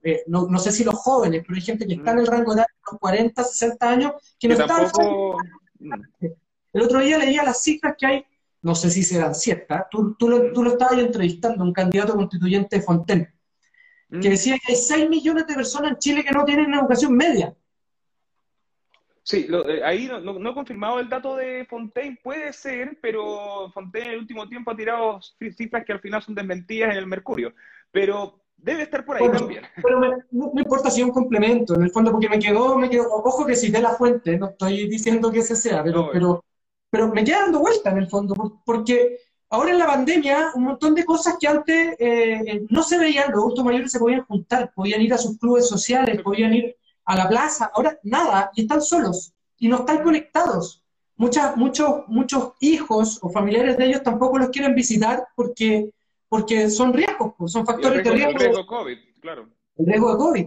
eh, 0.02 0.22
no, 0.26 0.58
sé 0.58 0.72
si 0.72 0.84
los 0.84 0.94
jóvenes, 0.94 1.42
pero 1.46 1.56
hay 1.56 1.62
gente 1.62 1.86
que 1.86 1.94
está 1.94 2.12
en 2.12 2.20
el 2.20 2.26
rango 2.26 2.54
de 2.54 2.60
edad 2.60 2.66
de 2.66 2.92
los 2.92 3.00
40, 3.00 3.44
60 3.44 3.90
años, 3.90 4.12
que 4.38 4.48
no 4.48 4.54
está... 4.54 4.90
El 6.72 6.82
otro 6.82 7.00
día 7.00 7.18
leía 7.18 7.42
las 7.42 7.62
cifras 7.62 7.94
que 7.98 8.06
hay, 8.06 8.26
no 8.62 8.74
sé 8.74 8.90
si 8.90 9.02
serán 9.02 9.34
ciertas, 9.34 9.88
tú, 9.90 10.14
tú, 10.14 10.28
lo, 10.28 10.52
tú 10.52 10.62
lo 10.62 10.72
estabas 10.72 10.98
entrevistando, 10.98 11.64
un 11.64 11.72
candidato 11.72 12.14
constituyente 12.14 12.76
de 12.76 12.82
Fontaine, 12.82 13.32
que 14.10 14.28
mm. 14.28 14.32
decía 14.32 14.58
que 14.58 14.72
hay 14.72 14.76
6 14.76 15.10
millones 15.10 15.46
de 15.46 15.54
personas 15.54 15.92
en 15.92 15.98
Chile 15.98 16.24
que 16.24 16.32
no 16.32 16.44
tienen 16.44 16.72
educación 16.74 17.16
media. 17.16 17.54
Sí, 19.24 19.46
eh, 19.48 19.82
ahí 19.84 20.08
no, 20.08 20.50
he 20.50 20.54
confirmado 20.54 20.98
el 20.98 21.08
dato 21.08 21.36
de 21.36 21.64
Fontaine, 21.66 22.18
puede 22.22 22.52
ser, 22.52 22.98
pero 23.00 23.70
Fontaine 23.72 24.08
en 24.08 24.14
el 24.14 24.20
último 24.20 24.48
tiempo 24.48 24.72
ha 24.72 24.76
tirado 24.76 25.20
cifras 25.56 25.84
que 25.84 25.92
al 25.92 26.00
final 26.00 26.22
son 26.22 26.34
desmentidas 26.34 26.90
en 26.90 26.96
el 26.96 27.06
Mercurio. 27.06 27.54
Pero 27.92 28.40
debe 28.56 28.82
estar 28.82 29.04
por 29.04 29.16
ahí 29.16 29.30
también. 29.30 29.62
Pero 29.82 30.00
no, 30.00 30.52
importa 30.56 30.90
si 30.90 31.00
es 31.00 31.06
un 31.06 31.12
complemento, 31.12 31.74
en 31.74 31.82
el 31.82 31.90
fondo, 31.90 32.10
porque 32.10 32.28
me 32.28 32.38
quedó, 32.38 32.76
me 32.76 32.90
quedó, 32.90 33.04
ojo 33.12 33.46
que 33.46 33.54
cité 33.54 33.80
la 33.80 33.90
fuente, 33.90 34.38
no 34.38 34.50
estoy 34.50 34.88
diciendo 34.88 35.30
que 35.30 35.40
ese 35.40 35.56
sea, 35.56 35.82
pero, 35.82 36.10
pero, 36.12 36.44
pero 36.92 37.08
me 37.08 37.24
queda 37.24 37.40
dando 37.40 37.60
vuelta 37.60 37.90
en 37.90 37.96
el 37.96 38.06
fondo, 38.06 38.60
porque 38.66 39.16
ahora 39.48 39.70
en 39.70 39.78
la 39.78 39.86
pandemia, 39.86 40.50
un 40.54 40.64
montón 40.64 40.94
de 40.94 41.06
cosas 41.06 41.36
que 41.40 41.48
antes 41.48 41.96
eh, 41.98 42.66
no 42.68 42.82
se 42.82 42.98
veían, 42.98 43.32
los 43.32 43.40
adultos 43.40 43.64
mayores 43.64 43.90
se 43.90 43.98
podían 43.98 44.26
juntar, 44.26 44.70
podían 44.74 45.00
ir 45.00 45.14
a 45.14 45.16
sus 45.16 45.38
clubes 45.38 45.66
sociales, 45.66 46.20
podían 46.20 46.52
ir 46.52 46.76
a 47.06 47.16
la 47.16 47.30
plaza, 47.30 47.70
ahora 47.72 47.98
nada, 48.02 48.50
y 48.54 48.62
están 48.62 48.82
solos, 48.82 49.32
y 49.58 49.68
no 49.68 49.76
están 49.78 50.02
conectados. 50.02 50.84
Muchas, 51.16 51.56
muchos, 51.56 52.06
muchos 52.08 52.52
hijos 52.60 53.18
o 53.22 53.30
familiares 53.30 53.78
de 53.78 53.86
ellos 53.86 54.02
tampoco 54.02 54.36
los 54.36 54.50
quieren 54.50 54.74
visitar 54.74 55.26
porque, 55.34 55.88
porque 56.28 56.68
son 56.68 56.92
riesgos, 56.92 57.32
pues, 57.38 57.52
son 57.52 57.64
factores 57.64 58.04
de 58.04 58.10
riesgo. 58.10 58.32
El 58.32 58.38
riesgo 58.38 58.58
de 58.58 58.66
COVID, 58.66 58.98
claro. 59.22 59.48
El 59.78 59.86
riesgo 59.86 60.12
de 60.12 60.18
COVID. 60.18 60.46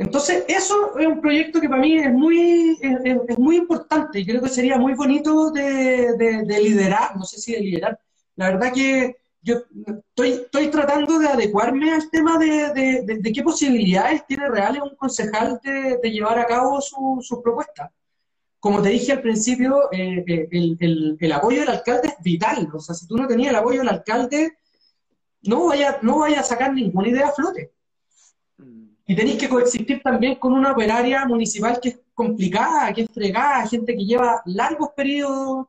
Entonces, 0.00 0.46
eso 0.48 0.98
es 0.98 1.06
un 1.06 1.20
proyecto 1.20 1.60
que 1.60 1.68
para 1.68 1.82
mí 1.82 1.98
es 1.98 2.10
muy, 2.10 2.78
es, 2.80 3.38
muy 3.38 3.56
importante 3.56 4.18
y 4.18 4.24
creo 4.24 4.40
que 4.40 4.48
sería 4.48 4.78
muy 4.78 4.94
bonito 4.94 5.50
de, 5.50 6.16
de, 6.16 6.60
liderar, 6.62 7.14
no 7.18 7.24
sé 7.24 7.38
si 7.38 7.52
de 7.52 7.60
liderar. 7.60 8.00
La 8.36 8.46
verdad 8.46 8.72
que 8.72 9.16
yo 9.42 9.56
estoy, 10.16 10.70
tratando 10.70 11.18
de 11.18 11.28
adecuarme 11.28 11.92
al 11.92 12.08
tema 12.08 12.38
de, 12.38 13.02
de, 13.04 13.32
qué 13.32 13.42
posibilidades 13.42 14.26
tiene 14.26 14.48
reales 14.48 14.80
un 14.80 14.96
concejal 14.96 15.60
de, 15.62 16.10
llevar 16.10 16.38
a 16.38 16.46
cabo 16.46 16.80
sus 16.80 17.26
su 17.26 17.42
propuestas. 17.42 17.90
Como 18.58 18.80
te 18.80 18.88
dije 18.88 19.12
al 19.12 19.20
principio, 19.20 19.92
eh, 19.92 20.24
eh, 20.26 20.48
el, 20.50 20.78
el, 20.80 21.16
el, 21.20 21.32
apoyo 21.32 21.60
del 21.60 21.68
alcalde 21.68 22.08
es 22.08 22.24
vital. 22.24 22.70
O 22.72 22.80
sea, 22.80 22.94
si 22.94 23.06
tú 23.06 23.18
no 23.18 23.26
tenías 23.26 23.50
el 23.50 23.56
apoyo 23.56 23.80
del 23.80 23.90
alcalde, 23.90 24.56
no 25.42 25.66
vaya, 25.66 25.98
no 26.00 26.20
vaya 26.20 26.40
a 26.40 26.44
sacar 26.44 26.72
ninguna 26.72 27.08
idea 27.08 27.28
a 27.28 27.32
flote. 27.32 27.72
Y 29.10 29.16
tenéis 29.16 29.38
que 29.38 29.48
coexistir 29.48 30.00
también 30.04 30.36
con 30.36 30.52
una 30.52 30.70
operaria 30.70 31.24
municipal 31.24 31.80
que 31.82 31.88
es 31.88 32.00
complicada, 32.14 32.92
que 32.92 33.00
es 33.00 33.10
fregada, 33.12 33.66
gente 33.66 33.96
que 33.96 34.04
lleva 34.04 34.40
largos 34.44 34.90
periodos 34.90 35.66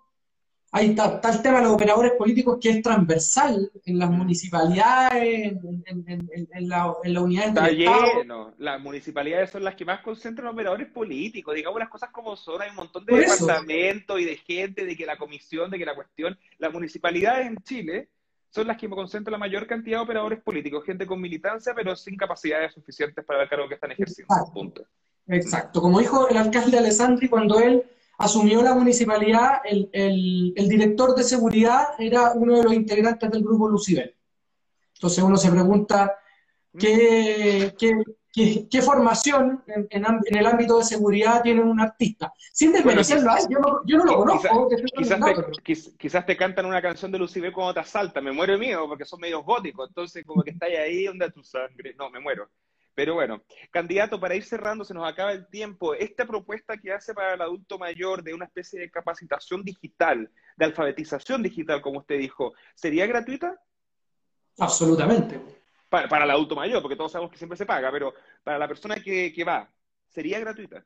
Ahí 0.74 0.92
está, 0.92 1.20
el 1.30 1.42
tema 1.42 1.58
de 1.58 1.66
los 1.66 1.74
operadores 1.74 2.14
políticos 2.14 2.58
que 2.62 2.70
es 2.70 2.82
transversal 2.82 3.70
en 3.84 4.00
las 4.00 4.10
municipalidades, 4.10 5.54
en, 5.86 6.70
la, 6.70 6.94
unidad 7.22 7.48
Está 7.50 7.68
lleno. 7.72 8.54
Las 8.58 8.80
municipalidades 8.80 9.50
son 9.50 9.66
las 9.66 9.76
que 9.76 9.84
más 9.84 10.00
concentran 10.00 10.48
operadores 10.48 10.88
políticos. 10.88 11.56
Digamos 11.56 11.78
las 11.78 11.90
cosas 11.90 12.10
como 12.12 12.38
son. 12.38 12.62
Hay 12.62 12.70
un 12.70 12.78
montón 12.78 13.06
de 13.06 13.18
departamentos 13.18 14.22
y 14.22 14.24
de 14.24 14.38
gente, 14.38 14.86
de 14.86 14.96
que 14.96 15.06
la 15.06 15.18
comisión, 15.18 15.70
de 15.70 15.78
que 15.78 15.86
la 15.86 15.96
cuestión. 15.96 16.40
Las 16.58 16.72
municipalidades 16.72 17.48
en 17.48 17.58
Chile 17.64 18.08
son 18.52 18.68
las 18.68 18.78
que 18.78 18.90
concentran 18.90 19.32
la 19.32 19.38
mayor 19.38 19.66
cantidad 19.66 19.98
de 19.98 20.04
operadores 20.04 20.42
políticos. 20.42 20.84
Gente 20.86 21.08
con 21.08 21.22
militancia, 21.22 21.74
pero 21.74 21.96
sin 21.96 22.18
capacidades 22.18 22.74
suficientes 22.74 23.24
para 23.26 23.44
el 23.44 23.50
cargo 23.50 23.68
que 23.68 23.76
están 23.76 23.92
ejerciendo. 23.92 24.36
Punto. 24.54 24.86
Exacto. 25.28 25.82
Como 25.82 26.00
dijo 26.00 26.28
el 26.28 26.38
alcalde 26.38 26.78
Alessandri 26.78 27.30
cuando 27.30 27.60
él 27.60 27.84
asumió 28.18 28.62
la 28.62 28.76
municipalidad, 28.76 29.62
el, 29.64 29.90
el, 29.94 30.68
director 30.68 31.16
de 31.16 31.24
seguridad 31.24 31.90
era 31.98 32.34
uno 32.34 32.58
de 32.58 32.64
los 32.64 32.74
integrantes 32.74 33.32
del 33.32 33.42
grupo 33.42 33.70
Lucibel. 33.70 34.14
Entonces 34.96 35.24
uno 35.24 35.38
se 35.38 35.50
pregunta 35.50 36.20
qué, 36.78 37.74
qué, 37.80 38.04
qué, 38.32 38.82
formación 38.82 39.64
en, 39.68 39.88
en, 39.90 40.38
el 40.38 40.46
ámbito 40.46 40.78
de 40.78 40.84
seguridad 40.84 41.42
tiene 41.42 41.62
un 41.62 41.80
artista. 41.80 42.34
Sin 42.52 42.72
desmerecerlo, 42.72 43.32
yo, 43.50 43.60
no, 43.60 43.82
yo 43.86 43.98
no 43.98 44.06
lo 44.06 44.16
conozco. 44.18 44.70
Quizás, 44.96 45.20
te, 45.20 45.98
quizás, 45.98 46.26
te, 46.26 46.38
cantan 46.38 46.66
una 46.66 46.82
canción 46.82 47.12
de 47.12 47.20
Lucibel 47.20 47.52
cuando 47.52 47.74
te 47.74 47.80
asalta, 47.82 48.22
me 48.22 48.32
muero 48.32 48.58
mío 48.58 48.86
porque 48.88 49.06
son 49.06 49.20
medios 49.20 49.44
góticos, 49.44 49.90
entonces 49.90 50.26
como 50.26 50.44
que 50.44 50.52
está 50.52 50.66
ahí, 50.68 51.08
onda 51.08 51.30
tu 51.30 51.44
sangre? 51.44 51.94
No, 51.98 52.10
me 52.10 52.20
muero. 52.20 52.50
Pero 52.94 53.14
bueno, 53.14 53.42
candidato, 53.72 54.20
para 54.20 54.36
ir 54.36 54.44
cerrando, 54.44 54.84
se 54.84 54.94
nos 54.94 55.10
acaba 55.10 55.32
el 55.32 55.48
tiempo. 55.48 55.94
Esta 55.94 56.26
propuesta 56.26 56.78
que 56.78 56.92
hace 56.92 57.14
para 57.14 57.36
el 57.36 57.42
adulto 57.42 57.80
mayor 57.80 58.22
de 58.22 58.34
una 58.34 58.46
especie 58.46 58.80
de 58.80 58.92
capacitación 58.92 59.64
digital, 59.64 60.30
de 60.58 60.66
alfabetización 60.66 61.42
digital, 61.42 61.82
como 61.82 62.00
usted 62.00 62.20
dijo, 62.20 62.54
¿sería 62.76 63.08
gratuita? 63.08 63.60
Absolutamente. 64.60 65.61
Para, 65.92 66.24
el 66.24 66.32
adulto 66.32 66.56
mayor, 66.56 66.82
porque 66.82 66.96
todos 66.96 67.12
sabemos 67.12 67.34
que 67.34 67.38
siempre 67.38 67.58
se 67.58 67.66
paga, 67.66 67.92
pero 67.92 68.14
para 68.46 68.58
la 68.58 68.66
persona 68.66 68.96
que, 68.96 69.44
va, 69.46 69.70
¿sería 70.08 70.40
gratuita? 70.40 70.86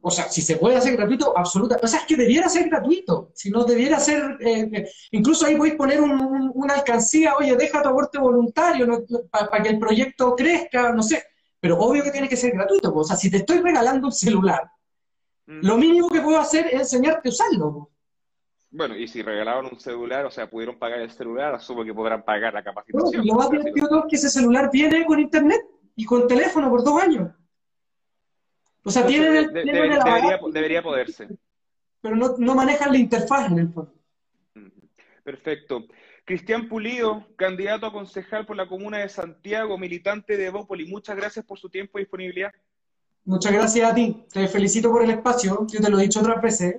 O 0.00 0.10
sea, 0.10 0.28
si 0.28 0.42
se 0.42 0.56
puede 0.56 0.74
hacer 0.74 0.96
gratuito, 0.96 1.38
absolutamente. 1.38 1.86
O 1.86 1.88
sea, 1.88 2.00
es 2.00 2.06
que 2.06 2.16
debiera 2.16 2.48
ser 2.48 2.68
gratuito. 2.68 3.30
Si 3.32 3.48
no 3.48 3.64
debiera 3.64 4.00
ser. 4.00 4.36
Eh, 4.40 4.68
eh, 4.72 4.90
incluso 5.12 5.46
ahí 5.46 5.54
podéis 5.54 5.76
poner 5.76 6.00
una 6.00 6.74
alcancía, 6.74 7.36
oye, 7.36 7.54
deja 7.54 7.80
tu 7.80 7.90
aporte 7.90 8.18
voluntario 8.18 9.06
para 9.30 9.62
que 9.62 9.68
el 9.68 9.78
proyecto 9.78 10.34
crezca, 10.34 10.92
no 10.92 11.02
sé. 11.04 11.22
Pero 11.60 11.78
obvio 11.78 12.02
que 12.02 12.10
tiene 12.10 12.28
que 12.28 12.36
ser 12.36 12.54
gratuito. 12.54 12.92
O 12.92 13.04
sea, 13.04 13.16
si 13.16 13.30
te 13.30 13.36
estoy 13.36 13.60
regalando 13.60 14.08
un 14.08 14.12
celular, 14.12 14.68
mm. 15.46 15.60
lo 15.64 15.78
mínimo 15.78 16.10
que 16.10 16.20
puedo 16.20 16.40
hacer 16.40 16.66
es 16.66 16.80
enseñarte 16.80 17.28
a 17.28 17.32
usarlo. 17.32 17.93
Bueno, 18.76 18.96
y 18.96 19.06
si 19.06 19.22
regalaron 19.22 19.66
un 19.66 19.78
celular, 19.78 20.26
o 20.26 20.32
sea, 20.32 20.50
pudieron 20.50 20.76
pagar 20.76 20.98
el 20.98 21.10
celular, 21.12 21.54
asumo 21.54 21.84
que 21.84 21.94
podrán 21.94 22.24
pagar 22.24 22.52
la 22.52 22.64
capacitación. 22.64 23.24
lo 23.24 23.34
más 23.34 23.48
divertido 23.48 24.00
es 24.00 24.04
que 24.10 24.16
ese 24.16 24.28
celular 24.28 24.68
viene 24.72 25.06
con 25.06 25.20
internet 25.20 25.60
y 25.94 26.04
con 26.04 26.26
teléfono 26.26 26.68
por 26.68 26.82
dos 26.82 27.00
años. 27.00 27.30
O 28.82 28.90
sea, 28.90 29.06
tienen 29.06 29.36
el, 29.36 29.52
debería, 29.52 30.40
debería, 30.52 30.82
poderse. 30.82 31.28
Pero 32.00 32.16
no, 32.16 32.34
no 32.36 32.56
manejan 32.56 32.90
la 32.90 32.98
interfaz 32.98 33.48
en 33.52 33.58
el 33.60 33.72
fondo. 33.72 33.94
Perfecto. 35.22 35.84
Cristian 36.24 36.68
Pulido, 36.68 37.28
candidato 37.36 37.86
a 37.86 37.92
concejal 37.92 38.44
por 38.44 38.56
la 38.56 38.66
comuna 38.66 38.98
de 38.98 39.08
Santiago, 39.08 39.78
militante 39.78 40.36
de 40.36 40.46
Evópoli, 40.46 40.86
muchas 40.86 41.16
gracias 41.16 41.44
por 41.44 41.60
su 41.60 41.70
tiempo 41.70 41.98
y 41.98 42.02
disponibilidad. 42.02 42.50
Muchas 43.24 43.52
gracias 43.52 43.88
a 43.88 43.94
ti. 43.94 44.26
Te 44.32 44.48
felicito 44.48 44.90
por 44.90 45.04
el 45.04 45.10
espacio. 45.10 45.64
Yo 45.68 45.80
te 45.80 45.88
lo 45.88 46.00
he 46.00 46.02
dicho 46.02 46.18
otras 46.18 46.42
veces. 46.42 46.74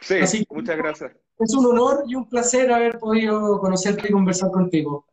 Sí, 0.00 0.46
muchas 0.48 0.78
gracias. 0.78 1.12
Es 1.38 1.54
un 1.54 1.66
honor 1.66 2.04
y 2.06 2.14
un 2.14 2.28
placer 2.28 2.72
haber 2.72 2.98
podido 2.98 3.58
conocerte 3.58 4.08
y 4.08 4.12
conversar 4.12 4.50
contigo. 4.50 5.06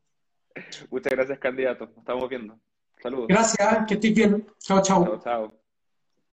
Muchas 0.89 1.13
gracias, 1.13 1.39
candidato. 1.39 1.85
Nos 1.87 1.97
estamos 1.97 2.29
viendo. 2.29 2.59
Saludos. 3.01 3.27
Gracias, 3.27 3.85
que 3.87 3.95
estés 3.95 4.13
bien. 4.13 4.45
Chao, 4.59 4.81
chao. 4.81 5.05
Chao, 5.05 5.19
chao. 5.19 5.60